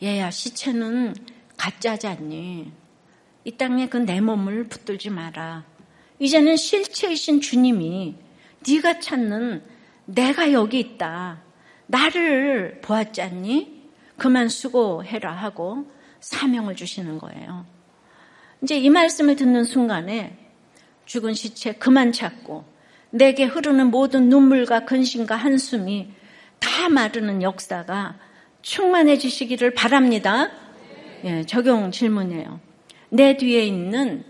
얘야 0.01 0.31
시체는 0.31 1.13
가짜지 1.57 2.07
않니? 2.07 2.71
이 3.43 3.51
땅에 3.51 3.87
그 3.87 3.97
내 3.97 4.19
몸을 4.21 4.63
붙들지 4.65 5.09
마라. 5.11 5.63
이제는 6.19 6.55
실체이신 6.55 7.41
주님이 7.41 8.15
네가 8.67 8.99
찾는 8.99 9.63
내가 10.13 10.51
여기 10.51 10.79
있다. 10.79 11.39
나를 11.87 12.79
보았잖니? 12.81 13.81
그만 14.17 14.49
수고해라 14.49 15.31
하고 15.31 15.85
사명을 16.19 16.75
주시는 16.75 17.17
거예요. 17.17 17.65
이제 18.61 18.77
이 18.77 18.89
말씀을 18.89 19.35
듣는 19.35 19.63
순간에 19.63 20.37
죽은 21.05 21.33
시체 21.33 21.73
그만 21.73 22.11
찾고 22.11 22.63
내게 23.09 23.45
흐르는 23.45 23.87
모든 23.87 24.29
눈물과 24.29 24.85
근심과 24.85 25.35
한숨이 25.35 26.11
다 26.59 26.89
마르는 26.89 27.41
역사가 27.41 28.17
충만해지시기를 28.61 29.73
바랍니다. 29.73 30.51
예, 31.23 31.43
적용 31.45 31.91
질문이에요. 31.91 32.59
내 33.09 33.35
뒤에 33.35 33.65
있는 33.65 34.23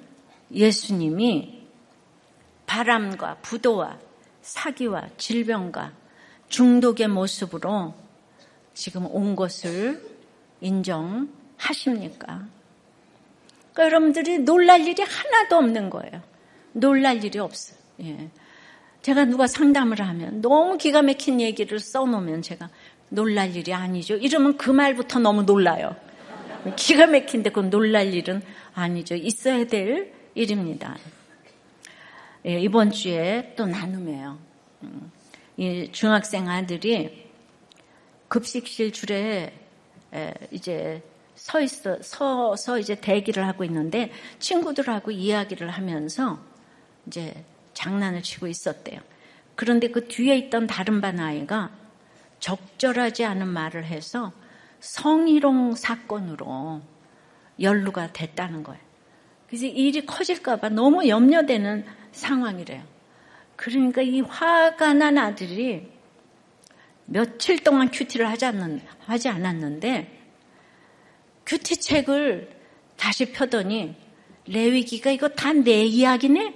예수님이 0.54 1.62
바람과 2.66 3.38
부도와 3.42 4.00
사기와 4.52 5.08
질병과 5.18 5.94
중독의 6.50 7.08
모습으로 7.08 7.94
지금 8.74 9.06
온 9.06 9.36
것을 9.36 10.02
인정하십니까? 10.60 12.46
그러니까 13.72 13.86
여러분들이 13.86 14.40
놀랄 14.40 14.86
일이 14.86 15.02
하나도 15.02 15.56
없는 15.56 15.90
거예요. 15.90 16.22
놀랄 16.74 17.24
일이 17.24 17.40
없어요. 17.40 17.78
예. 18.02 18.30
제가 19.02 19.24
누가 19.26 19.48
상담을 19.48 20.02
하면 20.02 20.42
너무 20.42 20.78
기가 20.78 21.02
막힌 21.02 21.40
얘기를 21.40 21.80
써놓으면 21.80 22.42
제가 22.42 22.70
놀랄 23.08 23.56
일이 23.56 23.74
아니죠. 23.74 24.16
이러면 24.16 24.58
그 24.58 24.70
말부터 24.70 25.20
너무 25.20 25.44
놀라요. 25.44 25.96
기가 26.76 27.08
막힌데 27.08 27.52
그건 27.52 27.70
놀랄 27.70 28.14
일은 28.14 28.42
아니죠. 28.74 29.16
있어야 29.16 29.66
될 29.66 30.14
일입니다. 30.36 30.98
예, 32.46 32.60
이번 32.60 32.92
주에 32.92 33.54
또 33.56 33.68
나눔이에요. 33.68 34.40
음, 34.84 35.12
이 35.58 35.90
중학생 35.92 36.50
아들이 36.50 37.30
급식실 38.28 38.92
줄에 38.92 39.54
이제 40.50 41.04
서 41.36 41.62
있어, 41.62 41.98
서서 42.02 42.80
이제 42.80 42.96
대기를 42.96 43.48
하고 43.48 43.64
있는데 43.64 44.12
친구들하고 44.40 45.12
이야기를 45.12 45.70
하면서 45.70 46.40
이제 47.06 47.44
장난을 47.74 48.24
치고 48.24 48.48
있었대요. 48.48 49.00
그런데 49.56 49.90
그 49.90 50.08
뒤에 50.08 50.38
있던 50.38 50.66
다른 50.66 51.02
반 51.02 51.20
아이가 51.20 51.70
적절하지 52.40 53.24
않은 53.26 53.48
말을 53.48 53.86
해서 53.86 54.32
성희롱 54.80 55.76
사건으로 55.76 56.82
연루가 57.60 58.12
됐다는 58.14 58.64
거예요. 58.64 58.82
그래서 59.48 59.68
일이 59.68 60.06
커질까봐 60.06 60.70
너무 60.70 61.08
염려되는 61.08 61.86
상황이래요. 62.12 62.84
그러니까 63.56 64.02
이 64.02 64.22
화가 64.22 64.94
난 64.94 65.18
아들이 65.18 65.88
며칠 67.06 67.60
동안 67.64 67.92
큐티를 67.92 68.30
하지, 68.30 68.46
않는, 68.46 68.82
하지 69.06 69.30
않았는데 69.30 70.20
큐티 71.46 71.78
책을 71.78 72.50
다시 72.98 73.32
펴더니 73.32 73.96
레위기가 74.48 75.12
이거 75.12 75.28
다 75.30 75.54
내 75.54 75.84
이야기네? 75.84 76.56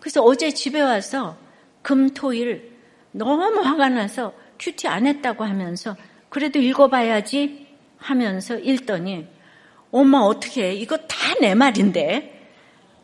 그래서 0.00 0.22
어제 0.22 0.50
집에 0.50 0.80
와서 0.80 1.36
금, 1.82 2.10
토, 2.10 2.32
일 2.32 2.76
너무 3.12 3.60
화가 3.60 3.88
나서 3.90 4.34
큐티 4.58 4.88
안 4.88 5.06
했다고 5.06 5.44
하면서 5.44 5.96
그래도 6.28 6.58
읽어봐야지 6.58 7.68
하면서 7.98 8.58
읽더니 8.58 9.28
엄마 9.92 10.18
어떻게 10.18 10.70
해? 10.70 10.74
이거 10.74 10.96
다 10.96 11.22
내 11.40 11.54
말인데 11.54 12.31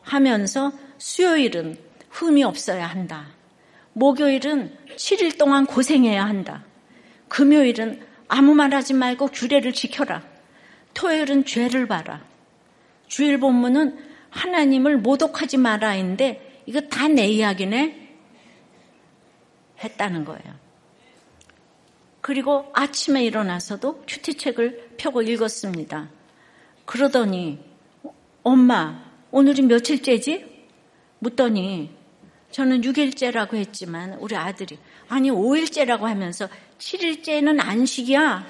하면서 0.08 0.72
수요일은 0.96 1.76
흠이 2.10 2.42
없어야 2.42 2.86
한다. 2.86 3.26
목요일은 3.92 4.74
7일 4.96 5.38
동안 5.38 5.66
고생해야 5.66 6.24
한다. 6.24 6.64
금요일은 7.28 8.00
아무 8.26 8.54
말 8.54 8.74
하지 8.74 8.94
말고 8.94 9.28
규례를 9.28 9.72
지켜라. 9.72 10.22
토요일은 10.94 11.44
죄를 11.44 11.86
봐라. 11.86 12.24
주일 13.06 13.38
본문은 13.38 13.98
하나님을 14.30 14.98
모독하지 14.98 15.58
마라인데 15.58 16.62
이거 16.66 16.80
다 16.80 17.08
내 17.08 17.26
이야기네? 17.26 18.08
했다는 19.82 20.24
거예요. 20.24 20.54
그리고 22.20 22.70
아침에 22.74 23.24
일어나서도 23.24 24.04
큐티책을 24.06 24.94
펴고 24.96 25.22
읽었습니다. 25.22 26.08
그러더니 26.84 27.58
엄마 28.42 29.07
오늘이 29.30 29.62
며칠째지? 29.62 30.44
묻더니 31.18 31.90
저는 32.50 32.80
6일째라고 32.80 33.54
했지만 33.54 34.14
우리 34.14 34.36
아들이 34.36 34.78
아니 35.08 35.30
5일째라고 35.30 36.02
하면서 36.02 36.48
7일째는 36.78 37.60
안식이야. 37.60 38.46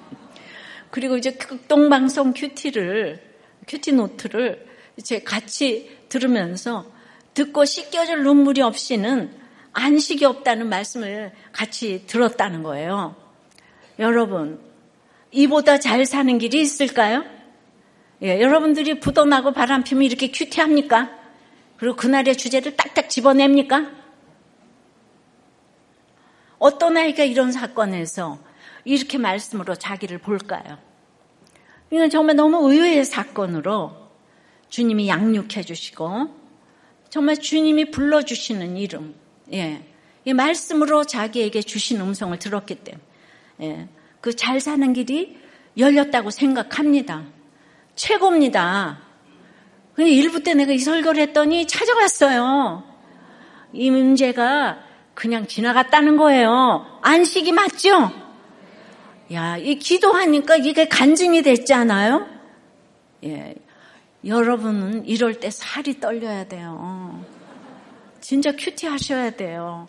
그리고 0.90 1.16
이제 1.16 1.32
극동방송 1.32 2.32
큐티를 2.34 3.22
큐티 3.68 3.92
노트를 3.92 4.66
이제 4.96 5.20
같이 5.20 5.96
들으면서 6.08 6.90
듣고 7.34 7.64
씻겨질 7.64 8.22
눈물이 8.22 8.62
없이는 8.62 9.30
안식이 9.72 10.24
없다는 10.24 10.68
말씀을 10.68 11.32
같이 11.52 12.06
들었다는 12.06 12.62
거예요. 12.62 13.14
여러분, 13.98 14.58
이보다 15.32 15.78
잘 15.78 16.06
사는 16.06 16.38
길이 16.38 16.62
있을까요? 16.62 17.35
예, 18.22 18.40
여러분들이 18.40 18.98
부도나고 19.00 19.52
바람 19.52 19.84
피면 19.84 20.04
이렇게 20.04 20.30
큐티합니까? 20.30 21.10
그리고 21.76 21.96
그날의 21.96 22.36
주제를 22.36 22.76
딱딱 22.76 23.10
집어냅니까? 23.10 23.90
어떤 26.58 26.96
아이가 26.96 27.24
이런 27.24 27.52
사건에서 27.52 28.38
이렇게 28.84 29.18
말씀으로 29.18 29.74
자기를 29.74 30.18
볼까요? 30.18 30.78
이건 31.90 32.08
정말 32.08 32.36
너무 32.36 32.72
의외의 32.72 33.04
사건으로 33.04 33.94
주님이 34.70 35.08
양육해 35.08 35.62
주시고 35.62 36.34
정말 37.10 37.36
주님이 37.36 37.90
불러 37.90 38.22
주시는 38.22 38.76
이름, 38.76 39.14
예. 39.52 39.82
이 40.24 40.32
말씀으로 40.32 41.04
자기에게 41.04 41.62
주신 41.62 42.00
음성을 42.00 42.36
들었기 42.38 42.76
때문에 42.76 43.02
예. 43.62 43.88
그 44.20 44.32
잘 44.32 44.58
사는 44.60 44.92
길이 44.92 45.38
열렸다고 45.78 46.30
생각합니다. 46.30 47.35
최고입니다. 47.96 48.98
근데 49.94 50.10
일부 50.10 50.42
때 50.42 50.54
내가 50.54 50.72
이 50.72 50.78
설교를 50.78 51.22
했더니 51.22 51.66
찾아왔어요. 51.66 52.84
이 53.72 53.90
문제가 53.90 54.78
그냥 55.14 55.46
지나갔다는 55.46 56.16
거예요. 56.18 57.00
안식이 57.02 57.52
맞죠? 57.52 58.12
야, 59.32 59.56
이 59.56 59.76
기도하니까 59.78 60.56
이게 60.56 60.86
간증이 60.86 61.42
됐잖아요? 61.42 62.26
예. 63.24 63.54
여러분은 64.24 65.06
이럴 65.06 65.40
때 65.40 65.50
살이 65.50 65.98
떨려야 65.98 66.44
돼요. 66.44 67.24
진짜 68.20 68.52
큐티 68.52 68.86
하셔야 68.86 69.30
돼요. 69.30 69.88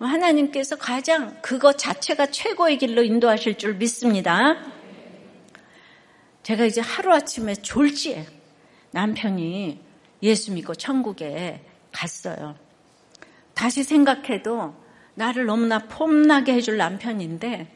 하나님께서 0.00 0.76
가장 0.76 1.36
그것 1.40 1.78
자체가 1.78 2.26
최고의 2.26 2.78
길로 2.78 3.02
인도하실 3.02 3.56
줄 3.56 3.74
믿습니다. 3.74 4.56
제가 6.44 6.64
이제 6.66 6.80
하루아침에 6.80 7.54
졸지에 7.54 8.26
남편이 8.92 9.80
예수 10.22 10.52
믿고 10.52 10.74
천국에 10.74 11.60
갔어요. 11.90 12.54
다시 13.54 13.82
생각해도 13.82 14.74
나를 15.14 15.46
너무나 15.46 15.78
폼나게 15.80 16.52
해줄 16.54 16.76
남편인데 16.76 17.66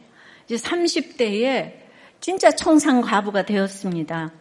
이제 0.47 0.57
30대에 0.57 1.75
진짜 2.21 2.51
청산 2.51 3.01
과부가 3.01 3.45
되었습니다. 3.45 4.33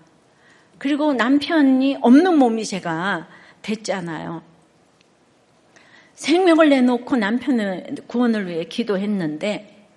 그리고 0.78 1.14
남편이 1.14 1.98
없는 2.02 2.38
몸이 2.38 2.66
제가 2.66 3.28
됐잖아요. 3.62 4.44
생명을 6.14 6.70
내놓고 6.70 7.16
남편의 7.16 7.96
구원을 8.08 8.48
위해 8.48 8.66
기도했는데 8.66 9.88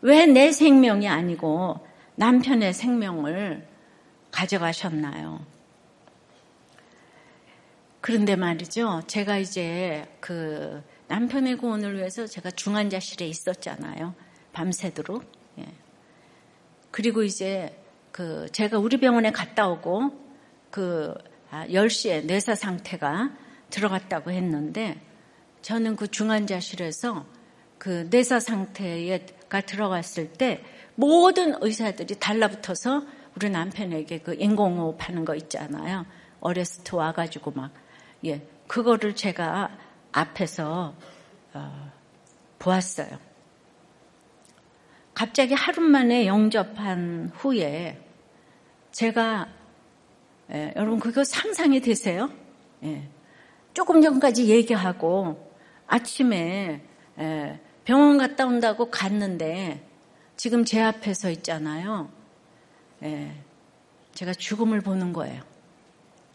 왜 0.00 0.26
내 0.26 0.52
생명이 0.52 1.08
아니고 1.08 1.87
남편의 2.18 2.74
생명을 2.74 3.64
가져가셨나요? 4.32 5.46
그런데 8.00 8.34
말이죠. 8.34 9.02
제가 9.06 9.38
이제 9.38 10.04
그 10.18 10.82
남편의 11.06 11.58
구원을 11.58 11.96
위해서 11.96 12.26
제가 12.26 12.50
중환자실에 12.50 13.24
있었잖아요. 13.24 14.16
밤새도록. 14.52 15.30
예. 15.58 15.66
그리고 16.90 17.22
이제 17.22 17.80
그 18.10 18.48
제가 18.50 18.80
우리 18.80 18.98
병원에 18.98 19.30
갔다 19.30 19.68
오고 19.68 20.10
그 20.70 21.14
10시에 21.52 22.24
아, 22.24 22.26
뇌사 22.26 22.56
상태가 22.56 23.30
들어갔다고 23.70 24.32
했는데 24.32 25.00
저는 25.62 25.94
그 25.94 26.08
중환자실에서 26.08 27.26
그 27.78 28.08
뇌사 28.10 28.40
상태가 28.40 29.60
들어갔을 29.60 30.32
때 30.32 30.64
모든 30.98 31.54
의사들이 31.60 32.16
달라붙어서 32.18 33.04
우리 33.36 33.50
남편에게 33.50 34.18
그 34.18 34.34
인공호흡 34.34 35.08
하는 35.08 35.24
거 35.24 35.36
있잖아요. 35.36 36.04
어레스트 36.40 36.96
와가지고 36.96 37.52
막, 37.52 37.70
예. 38.24 38.42
그거를 38.66 39.14
제가 39.14 39.70
앞에서, 40.10 40.96
어, 41.54 41.92
보았어요. 42.58 43.16
갑자기 45.14 45.54
하루 45.54 45.82
만에 45.82 46.26
영접한 46.26 47.30
후에 47.32 48.04
제가 48.90 49.48
예, 50.50 50.72
여러분 50.74 50.98
그거 50.98 51.22
상상이 51.22 51.80
되세요? 51.80 52.28
예, 52.82 53.08
조금 53.72 54.02
전까지 54.02 54.48
얘기하고 54.48 55.52
아침에 55.86 56.82
예, 57.20 57.60
병원 57.84 58.18
갔다 58.18 58.46
온다고 58.46 58.90
갔는데 58.90 59.87
지금 60.38 60.64
제 60.64 60.80
앞에 60.80 61.14
서 61.14 61.30
있잖아요. 61.30 62.08
예, 63.02 63.34
제가 64.14 64.32
죽음을 64.32 64.80
보는 64.80 65.12
거예요. 65.12 65.42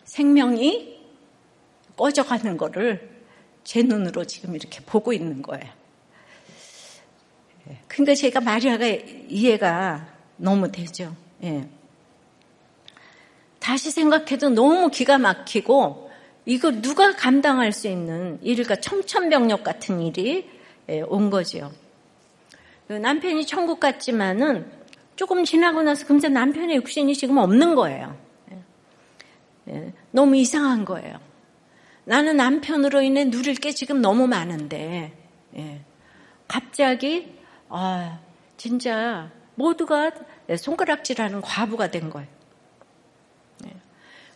생명이 0.04 1.00
꺼져가는 1.96 2.58
거를 2.58 3.10
제 3.64 3.82
눈으로 3.82 4.26
지금 4.26 4.56
이렇게 4.58 4.82
보고 4.82 5.14
있는 5.14 5.42
거예요. 5.42 5.72
예, 7.70 7.80
그러니까 7.88 8.14
제가 8.16 8.42
마리아가 8.42 8.86
이해가 8.86 10.14
너무 10.36 10.70
되죠. 10.70 11.16
예. 11.44 11.70
다시 13.60 13.90
생각해도 13.90 14.50
너무 14.50 14.90
기가 14.90 15.18
막히고 15.18 16.12
이거 16.46 16.72
누가 16.82 17.16
감당할 17.16 17.72
수 17.72 17.88
있는 17.88 18.38
일일까 18.42 18.82
청천벽력 18.82 19.64
같은 19.64 20.02
일이 20.02 20.50
예, 20.90 21.00
온 21.00 21.30
거지요. 21.30 21.72
그 22.88 22.94
남편이 22.94 23.46
천국 23.46 23.80
갔지만은 23.80 24.70
조금 25.16 25.46
지나고 25.46 25.84
나서 25.84 26.06
금세 26.06 26.30
남편의 26.30 26.76
육신이 26.78 27.16
지금 27.16 27.38
없는 27.38 27.76
거예요. 27.76 28.18
예, 29.70 29.94
너무 30.12 30.36
이상한 30.36 30.84
거예요. 30.84 31.20
나는 32.06 32.36
남편으로 32.36 33.02
인해 33.02 33.30
누릴 33.30 33.56
게 33.56 33.72
지금 33.72 34.02
너무 34.02 34.28
많은데 34.28 35.14
갑자기 36.48 37.38
아 37.70 38.20
진짜 38.58 39.32
모두가 39.56 40.12
손가락질하는 40.58 41.42
과부가 41.42 41.92
된 41.92 42.10
거예요. 42.10 42.28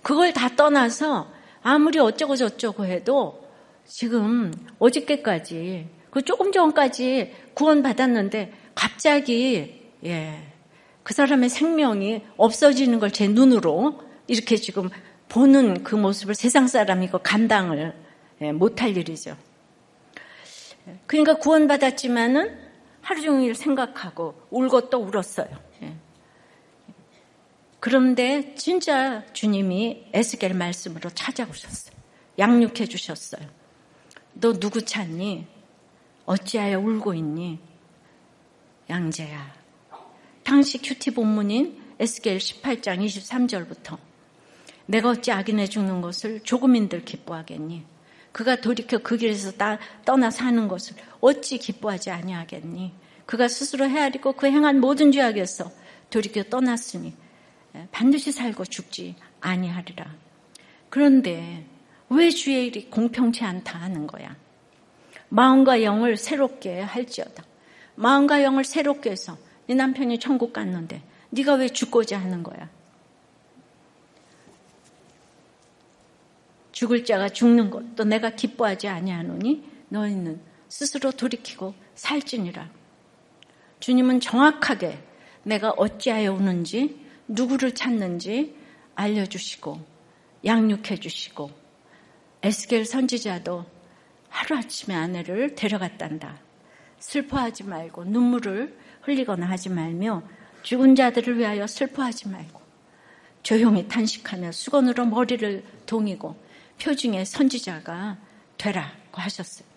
그걸 0.01 0.31
다 0.31 0.55
떠나서 0.55 1.29
아무리 1.61 1.99
어쩌고 1.99 2.37
저쩌고 2.37 2.85
해도 2.85 3.45
지금 3.85 4.53
어저께까지 4.79 5.89
그 6.17 6.23
조금 6.23 6.51
전까지 6.51 7.31
구원 7.53 7.83
받았는데 7.83 8.51
갑자기 8.73 9.83
예, 10.03 10.51
그 11.03 11.13
사람의 11.13 11.47
생명이 11.47 12.23
없어지는 12.37 12.97
걸 12.97 13.11
제 13.11 13.27
눈으로 13.27 14.01
이렇게 14.25 14.55
지금 14.57 14.89
보는 15.29 15.83
그 15.83 15.93
모습을 15.93 16.33
세상 16.33 16.65
사람이 16.65 17.09
그 17.09 17.19
감당을 17.21 17.93
예, 18.41 18.51
못할 18.51 18.97
일이죠. 18.97 19.37
그러니까 21.05 21.35
구원 21.37 21.67
받았지만은 21.67 22.57
하루 23.01 23.21
종일 23.21 23.53
생각하고 23.53 24.41
울고 24.49 24.89
또 24.89 24.97
울었어요. 24.97 25.49
예. 25.83 25.93
그런데 27.79 28.55
진짜 28.55 29.23
주님이 29.33 30.07
에스겔 30.13 30.55
말씀으로 30.55 31.11
찾아오셨어요. 31.11 31.95
양육해 32.39 32.87
주셨어요. 32.87 33.45
너 34.33 34.53
누구 34.53 34.83
찾니? 34.83 35.56
어찌하여 36.27 36.79
울고 36.79 37.13
있니? 37.15 37.57
양재야. 38.89 39.55
당시 40.43 40.77
큐티 40.77 41.11
본문인 41.11 41.81
에스겔 41.99 42.37
18장 42.37 43.03
23절부터 43.03 43.97
내가 44.85 45.09
어찌 45.09 45.31
악인해 45.31 45.67
죽는 45.67 46.01
것을 46.01 46.41
조금인들 46.41 47.05
기뻐하겠니? 47.05 47.83
그가 48.33 48.57
돌이켜 48.57 48.99
그 48.99 49.17
길에서 49.17 49.53
떠나 50.05 50.29
사는 50.29 50.67
것을 50.67 50.97
어찌 51.21 51.57
기뻐하지 51.57 52.11
아니하겠니? 52.11 52.93
그가 53.25 53.47
스스로 53.47 53.87
헤아리고 53.89 54.33
그 54.33 54.47
행한 54.47 54.79
모든 54.79 55.11
죄악에서 55.11 55.71
돌이켜 56.09 56.43
떠났으니 56.43 57.13
예, 57.75 57.87
반드시 57.91 58.31
살고 58.31 58.65
죽지 58.65 59.15
아니하리라. 59.39 60.13
그런데 60.89 61.65
왜 62.09 62.29
주의 62.29 62.67
일이 62.67 62.89
공평치 62.89 63.43
않다 63.43 63.79
하는 63.79 64.07
거야? 64.07 64.35
마음과 65.29 65.83
영을 65.83 66.17
새롭게 66.17 66.81
할지어다. 66.81 67.43
마음과 67.95 68.43
영을 68.43 68.63
새롭게 68.63 69.11
해서 69.11 69.37
네 69.67 69.75
남편이 69.75 70.19
천국 70.19 70.53
갔는데 70.53 71.01
네가 71.31 71.55
왜 71.55 71.67
죽고자 71.67 72.19
하는 72.19 72.43
거야? 72.43 72.69
죽을 76.71 77.03
자가 77.03 77.29
죽는 77.29 77.71
것도 77.71 78.03
내가 78.03 78.29
기뻐하지 78.29 78.87
아니하노니 78.87 79.63
너희는 79.89 80.39
스스로 80.69 81.11
돌이키고 81.11 81.73
살지니라. 81.95 82.69
주님은 83.79 84.19
정확하게 84.19 84.99
내가 85.43 85.71
어찌하여 85.71 86.33
오는지 86.33 87.03
누구를 87.27 87.73
찾는지 87.73 88.55
알려주시고 88.95 89.79
양육해 90.45 90.97
주시고 90.97 91.51
에스겔 92.43 92.85
선지자도 92.85 93.65
하루아침에 94.37 94.93
아내를 94.93 95.55
데려갔단다. 95.55 96.37
슬퍼하지 96.99 97.63
말고 97.63 98.05
눈물을 98.05 98.77
흘리거나 99.01 99.49
하지 99.49 99.69
말며 99.69 100.21
죽은 100.61 100.95
자들을 100.95 101.39
위하여 101.39 101.65
슬퍼하지 101.65 102.29
말고 102.29 102.61
조용히 103.41 103.87
탄식하며 103.87 104.51
수건으로 104.51 105.05
머리를 105.05 105.63
동이고 105.85 106.35
표중의 106.81 107.25
선지자가 107.25 108.17
되라고 108.57 109.21
하셨어요. 109.21 109.67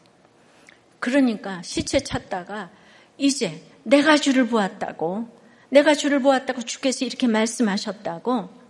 그러니까 0.98 1.62
시체 1.62 2.00
찾다가 2.00 2.70
이제 3.16 3.62
내가 3.82 4.18
주를 4.18 4.46
보았다고 4.46 5.40
내가 5.70 5.94
주를 5.94 6.20
보았다고 6.20 6.62
주께서 6.62 7.06
이렇게 7.06 7.26
말씀하셨다고 7.26 8.60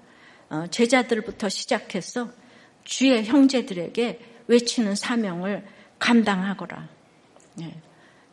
어, 0.50 0.66
제자들부터 0.70 1.48
시작해서 1.48 2.30
주의 2.84 3.24
형제들에게 3.24 4.20
외치는 4.46 4.94
사명을 4.94 5.64
감당하거라. 6.00 6.88
예. 7.60 7.74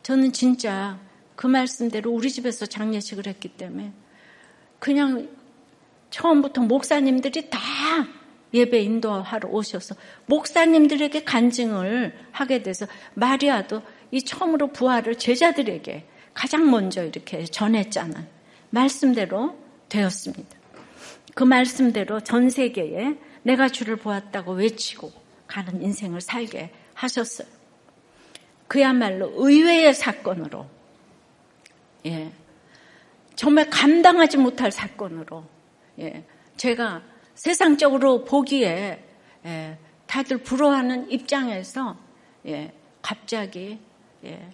저는 0.02 0.32
진짜 0.32 0.98
그 1.36 1.46
말씀대로 1.46 2.10
우리 2.10 2.30
집에서 2.30 2.66
장례식을 2.66 3.28
했기 3.28 3.48
때문에 3.48 3.92
그냥 4.80 5.28
처음부터 6.10 6.62
목사님들이 6.62 7.50
다 7.50 7.58
예배 8.52 8.80
인도하러 8.80 9.48
오셔서 9.48 9.94
목사님들에게 10.26 11.22
간증을 11.24 12.18
하게 12.32 12.62
돼서 12.62 12.86
마리아도 13.14 13.82
이 14.10 14.22
처음으로 14.22 14.72
부활을 14.72 15.16
제자들에게 15.16 16.06
가장 16.32 16.70
먼저 16.70 17.04
이렇게 17.04 17.44
전했잖아. 17.44 18.26
말씀대로 18.70 19.58
되었습니다. 19.88 20.56
그 21.34 21.44
말씀대로 21.44 22.20
전 22.20 22.48
세계에 22.48 23.16
내가 23.42 23.68
주를 23.68 23.96
보았다고 23.96 24.52
외치고 24.54 25.12
가는 25.46 25.82
인생을 25.82 26.20
살게 26.20 26.72
하셨어요. 26.94 27.57
그야말로 28.68 29.32
의외의 29.34 29.94
사건으로, 29.94 30.66
예, 32.06 32.30
정말 33.34 33.68
감당하지 33.70 34.36
못할 34.36 34.70
사건으로, 34.70 35.44
예, 35.98 36.24
제가 36.56 37.02
세상적으로 37.34 38.24
보기에 38.24 39.04
예, 39.46 39.78
다들 40.06 40.38
부러워하는 40.38 41.10
입장에서 41.10 41.96
예, 42.46 42.72
갑자기 43.00 43.78
예, 44.24 44.50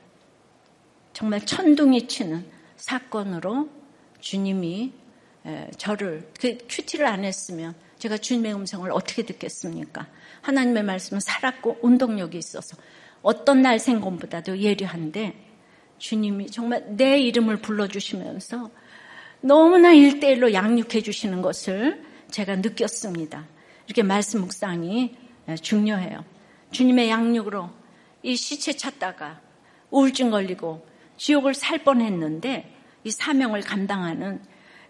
정말 1.13 1.45
천둥이 1.45 2.07
치는 2.09 2.47
사건으로 2.77 3.69
주님이 4.21 4.93
저를 5.77 6.29
그 6.41 6.59
큐티를 6.69 7.07
안 7.07 7.25
했으면 7.25 7.75
제가 7.99 8.17
주님의 8.19 8.55
음성을 8.55 8.91
어떻게 8.91 9.23
듣겠습니까? 9.23 10.07
하나님의 10.43 10.83
말씀은 10.83 11.21
살았고 11.21 11.79
운동력이 11.83 12.37
있어서 12.37 12.77
어떤 13.25 13.63
날 13.63 13.79
생곰보다도 13.79 14.59
예리한데 14.59 15.35
주님이 15.99 16.51
정말 16.51 16.85
내 16.97 17.19
이름을 17.19 17.57
불러주시면서 17.57 18.71
너무나 19.41 19.93
일대일로 19.93 20.53
양육해 20.53 21.01
주시는 21.01 21.41
것을 21.43 22.05
제가 22.31 22.57
느꼈습니다. 22.57 23.47
이렇게 23.87 24.03
말씀 24.03 24.43
묵상이 24.43 25.17
중요해요. 25.63 26.25
주님의 26.71 27.09
양육으로 27.09 27.71
이 28.23 28.37
시체 28.37 28.75
찾다가 28.75 29.41
우울증 29.91 30.31
걸리고 30.31 30.87
지옥을 31.17 31.55
살 31.55 31.79
뻔했는데 31.79 32.77
이 33.05 33.11
사명을 33.11 33.63
감당하는 33.63 34.43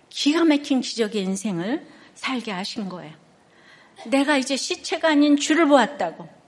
기가 0.08 0.44
막힌 0.44 0.80
기적의 0.80 1.22
인생을 1.22 1.86
살게 2.14 2.50
하신 2.50 2.88
거예요. 2.88 3.14
내가 4.06 4.36
이제 4.38 4.56
시체가 4.56 5.10
아닌 5.10 5.36
주를 5.36 5.66
보았다고. 5.66 6.43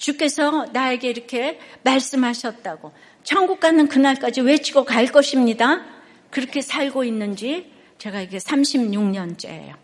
주께서 0.00 0.66
나에게 0.72 1.08
이렇게 1.10 1.60
말씀하셨다고. 1.84 2.92
천국 3.22 3.60
가는 3.60 3.86
그날까지 3.86 4.40
외치고 4.40 4.84
갈 4.84 5.06
것입니다. 5.06 5.84
그렇게 6.30 6.62
살고 6.62 7.04
있는지 7.04 7.70
제가 7.98 8.22
이게 8.22 8.38
36년째예요. 8.38 9.74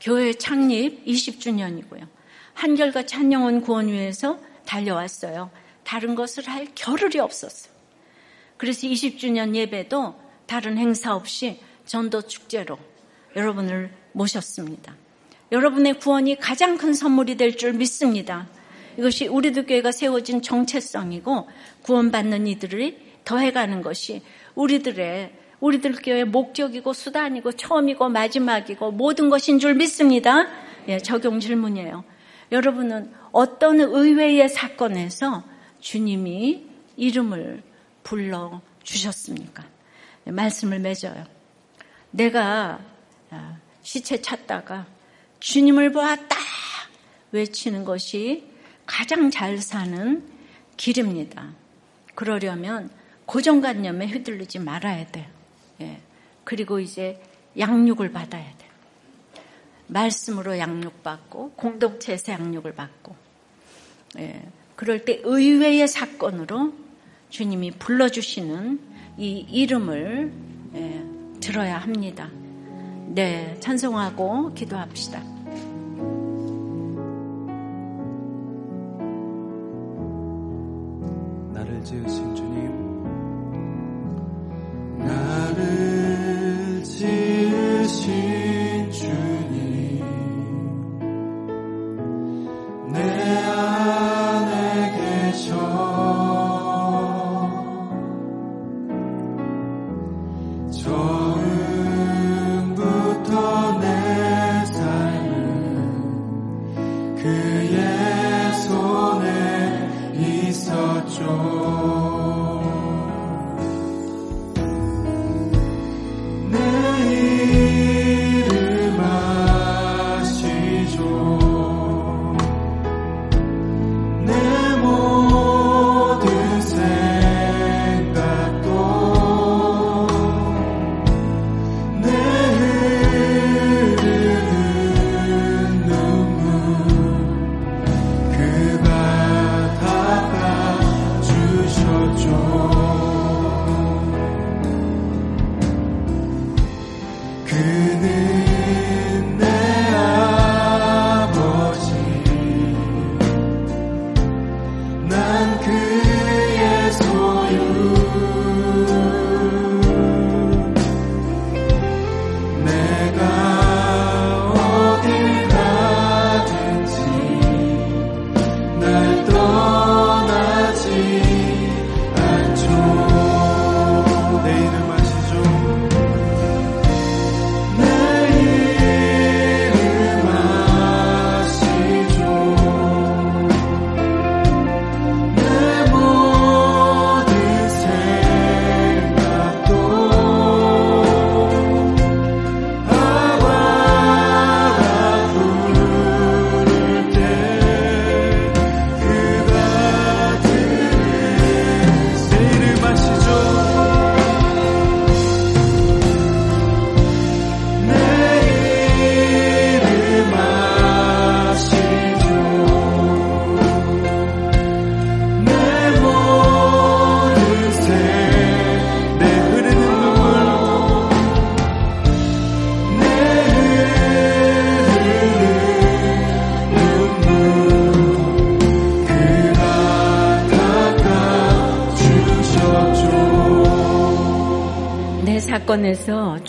교회 0.00 0.32
창립 0.32 1.04
20주년이고요. 1.04 2.08
한결과 2.54 3.04
찬영원 3.04 3.60
구원위에서 3.60 4.40
달려왔어요. 4.64 5.50
다른 5.84 6.14
것을 6.14 6.48
할 6.48 6.68
겨를이 6.74 7.18
없었어요. 7.18 7.72
그래서 8.56 8.86
20주년 8.86 9.54
예배도 9.54 10.14
다른 10.46 10.78
행사 10.78 11.14
없이 11.14 11.60
전도 11.84 12.22
축제로 12.22 12.78
여러분을 13.36 13.92
모셨습니다. 14.12 14.94
여러분의 15.52 15.98
구원이 15.98 16.38
가장 16.38 16.78
큰 16.78 16.94
선물이 16.94 17.36
될 17.36 17.56
줄 17.56 17.74
믿습니다. 17.74 18.48
이것이 19.00 19.28
우리들 19.28 19.64
교회가 19.64 19.92
세워진 19.92 20.42
정체성이고 20.42 21.48
구원받는 21.82 22.46
이들이 22.46 22.98
더해가는 23.24 23.80
것이 23.80 24.20
우리들의 24.54 25.32
우리들 25.60 25.92
교회 26.02 26.24
목적이고 26.24 26.92
수단이고 26.92 27.52
처음이고 27.52 28.10
마지막이고 28.10 28.92
모든 28.92 29.30
것인 29.30 29.58
줄 29.58 29.74
믿습니다. 29.74 30.46
예, 30.88 30.98
적용 30.98 31.40
질문이에요. 31.40 32.04
여러분은 32.52 33.10
어떤 33.32 33.80
의외의 33.80 34.50
사건에서 34.50 35.44
주님이 35.80 36.66
이름을 36.98 37.62
불러 38.02 38.60
주셨습니까? 38.82 39.64
예, 40.26 40.30
말씀을 40.30 40.78
맺어요. 40.78 41.24
내가 42.10 42.80
아, 43.30 43.56
시체 43.80 44.20
찾다가 44.20 44.86
주님을 45.38 45.90
보았다 45.92 46.36
외치는 47.32 47.86
것이 47.86 48.49
가장 48.90 49.30
잘 49.30 49.58
사는 49.58 50.20
길입니다. 50.76 51.52
그러려면 52.16 52.90
고정관념에 53.24 54.08
휘둘리지 54.08 54.58
말아야 54.58 55.06
돼요. 55.06 55.26
예. 55.80 56.00
그리고 56.42 56.80
이제 56.80 57.22
양육을 57.56 58.10
받아야 58.10 58.42
돼요. 58.42 58.70
말씀으로 59.86 60.58
양육받고 60.58 61.52
공동체에서 61.52 62.32
양육을 62.32 62.74
받고 62.74 63.14
예. 64.18 64.42
그럴 64.74 65.04
때 65.04 65.20
의외의 65.22 65.86
사건으로 65.86 66.74
주님이 67.28 67.70
불러주시는 67.70 68.80
이 69.18 69.46
이름을 69.48 70.32
예. 70.74 71.04
들어야 71.38 71.78
합니다. 71.78 72.28
네, 73.06 73.56
찬송하고 73.60 74.54
기도합시다. 74.54 75.39
나를 81.80 82.34
지 82.34 82.39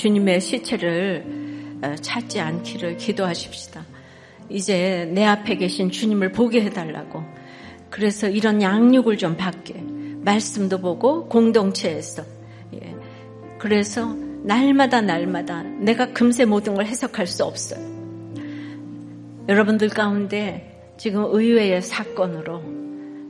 주님의 0.02 0.42
시체를 0.42 1.80
어, 1.84 1.96
찾지 2.02 2.40
않기를 2.40 2.98
기도하십시다. 2.98 3.86
이제 4.50 5.08
내 5.14 5.24
앞에 5.26 5.58
계신 5.58 5.92
주님을 5.92 6.32
보게 6.32 6.64
해달라고. 6.64 7.24
그래서 7.92 8.28
이런 8.28 8.64
양육을 8.64 9.20
좀 9.20 9.38
받게. 9.38 9.76
말씀도 10.24 10.80
보고 10.80 11.28
공동체에서. 11.28 12.24
예. 12.74 12.96
그래서 13.60 14.16
날마다 14.44 15.02
날마다 15.02 15.62
내가 15.62 16.12
금세 16.14 16.46
모든 16.46 16.74
걸 16.74 16.88
해석할 16.88 17.28
수 17.28 17.44
없어요. 17.46 17.80
여러분들 19.48 19.90
가운데 19.90 20.96
지금 20.98 21.26
의외의 21.26 21.84
사건으로 21.84 22.64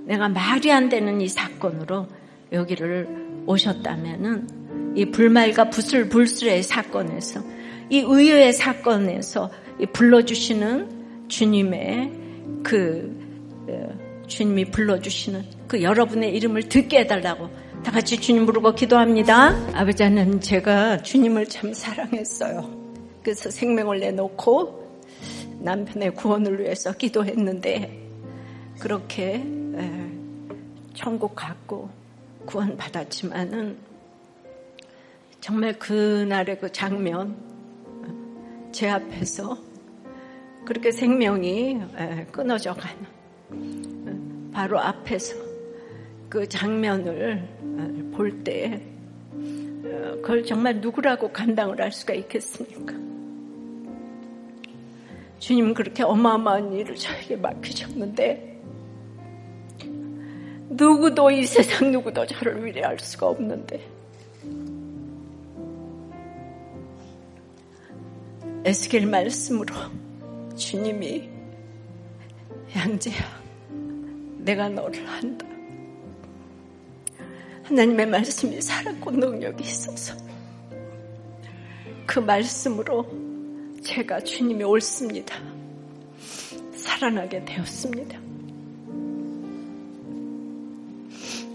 내가 0.06 0.30
말이 0.30 0.72
안 0.72 0.88
되는 0.88 1.20
이 1.20 1.28
사건으로 1.28 2.08
여기를 2.54 3.44
오셨다면은 3.46 4.61
이 4.96 5.06
불말과 5.06 5.70
부슬불슬의 5.70 6.64
사건에서 6.64 7.42
이 7.90 8.00
의외의 8.00 8.54
사건에서 8.54 9.50
이 9.80 9.86
불러주시는 9.86 11.28
주님의 11.28 12.12
그 12.64 13.18
어, 13.68 14.28
주님이 14.28 14.66
불러주시는 14.66 15.44
그 15.68 15.82
여러분의 15.82 16.34
이름을 16.36 16.64
듣게 16.70 17.00
해달라고 17.00 17.50
다 17.84 17.92
같이 17.92 18.20
주님 18.20 18.46
부르고 18.46 18.76
기도합니다. 18.76 19.50
아버지 19.74 20.04
하나님 20.04 20.40
제가 20.40 20.98
주님을 20.98 21.48
참 21.48 21.74
사랑했어요. 21.74 22.70
그래서 23.24 23.50
생명을 23.50 24.00
내놓고 24.00 25.00
남편의 25.60 26.16
구원을 26.16 26.60
위해서 26.60 26.92
기도했는데 26.94 28.00
그렇게 28.80 29.36
에, 29.36 30.12
천국 30.94 31.36
갔고 31.36 31.90
구원 32.46 32.78
받았지만은 32.78 33.91
정말 35.42 35.78
그날의 35.78 36.60
그 36.60 36.72
장면 36.72 37.36
제 38.72 38.90
앞에서 38.90 39.58
그렇게 40.66 40.92
생명이 40.92 41.82
에, 41.98 42.26
끊어져 42.32 42.76
가는 42.76 44.52
바로 44.54 44.80
앞에서 44.80 45.36
그 46.30 46.48
장면을 46.48 48.12
볼 48.14 48.44
때, 48.44 48.82
어, 49.34 50.16
그걸 50.22 50.46
정말 50.46 50.80
누구라고 50.80 51.32
감당을 51.32 51.82
할 51.82 51.92
수가 51.92 52.14
있겠습니까? 52.14 52.94
주님 55.40 55.74
그렇게 55.74 56.04
어마어마한 56.04 56.72
일을 56.74 56.96
저에게 56.96 57.36
맡기셨는데, 57.36 58.62
누구도 60.70 61.32
이 61.32 61.46
세상 61.46 61.92
누구도 61.92 62.26
저를 62.28 62.64
위로할 62.64 63.00
수가 63.00 63.28
없는데, 63.28 64.01
에스겔 68.64 69.08
말씀으로 69.08 69.74
주님이 70.56 71.28
양재야 72.76 73.42
내가 74.38 74.70
너를 74.70 75.04
한다. 75.08 75.48
하나님의 77.64 78.06
말씀이 78.06 78.62
살았고 78.62 79.12
능력이 79.12 79.64
있어서 79.64 80.16
그 82.06 82.20
말씀으로 82.20 83.08
제가 83.82 84.20
주님이 84.20 84.64
옳습니다. 84.64 85.36
살아나게 86.72 87.44
되었습니다. 87.44 88.20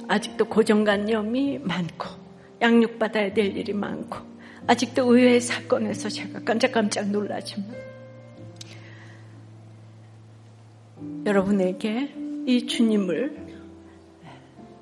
아직도 0.08 0.44
고정관념이 0.46 1.58
많고 1.60 2.08
양육받아야 2.60 3.32
될 3.32 3.56
일이 3.56 3.72
많고 3.72 4.35
아직도 4.66 5.04
의외의 5.04 5.40
사건에서 5.40 6.08
제가 6.08 6.40
깜짝깜짝 6.40 7.08
놀라지만 7.08 7.70
여러분에게 11.24 12.14
이 12.46 12.66
주님을 12.66 13.46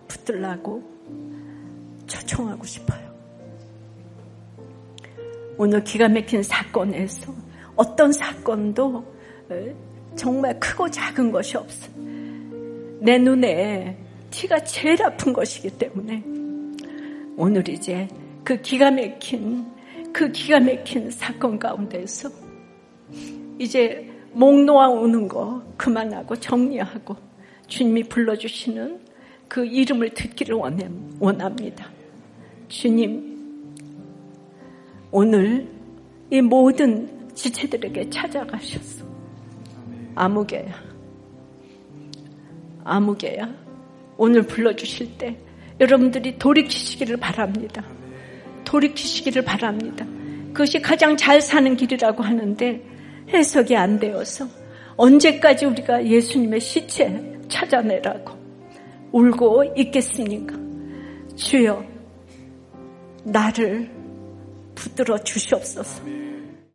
붙들라고 0.09 0.83
초청하고 2.07 2.65
싶어요. 2.65 3.15
오늘 5.57 5.85
기가 5.85 6.09
막힌 6.09 6.43
사건에서 6.43 7.35
어떤 7.77 8.13
사건도 8.13 9.05
정말 10.17 10.59
크고 10.59 10.91
작은 10.91 11.31
것이 11.31 11.57
없어. 11.57 11.91
내 13.01 13.19
눈에 13.19 13.99
티가 14.31 14.65
제일 14.65 15.03
아픈 15.03 15.33
것이기 15.33 15.71
때문에 15.79 16.23
오늘 17.37 17.69
이제 17.69 18.09
그 18.43 18.61
기가 18.61 18.91
막힌 18.91 19.74
그 20.15 20.31
기가 20.31 20.61
막힌 20.61 21.11
사건 21.11 21.59
가운데서 21.59 22.31
이제 23.59 24.09
목 24.33 24.65
놓아 24.65 24.89
오는 24.89 25.27
거 25.27 25.61
그만하고 25.77 26.37
정리하고 26.37 27.17
주님이 27.67 28.05
불러주시는 28.05 29.01
그 29.49 29.67
이름을 29.67 30.11
듣기를 30.11 30.55
원합니다. 31.19 31.91
주님, 32.69 33.75
오늘 35.11 35.69
이 36.31 36.41
모든 36.41 37.29
지체들에게 37.35 38.09
찾아가셨어. 38.09 39.05
아무개야. 40.15 40.75
아무개야. 42.85 43.53
오늘 44.17 44.43
불러주실 44.43 45.19
때 45.19 45.37
여러분들이 45.81 46.39
돌이키시기를 46.39 47.17
바랍니다. 47.17 47.85
돌이키시기를 48.75 49.43
바랍니다. 49.43 50.05
그것이 50.53 50.81
가장 50.83 51.17
잘 51.17 51.41
사는 51.41 51.77
길이라고 51.77 52.23
하는데 52.25 52.83
해석이 53.33 53.77
안 53.77 54.01
되어서 54.01 54.49
언제까지 54.97 55.67
우리가 55.67 56.05
예수님의 56.05 56.61
시체 56.61 57.39
찾아내라고 57.49 58.33
울고 59.13 59.75
있겠습니까? 59.77 60.57
주여, 61.37 61.85
나를 63.25 63.89
붙들어 64.75 65.19
주시옵소서. 65.19 66.03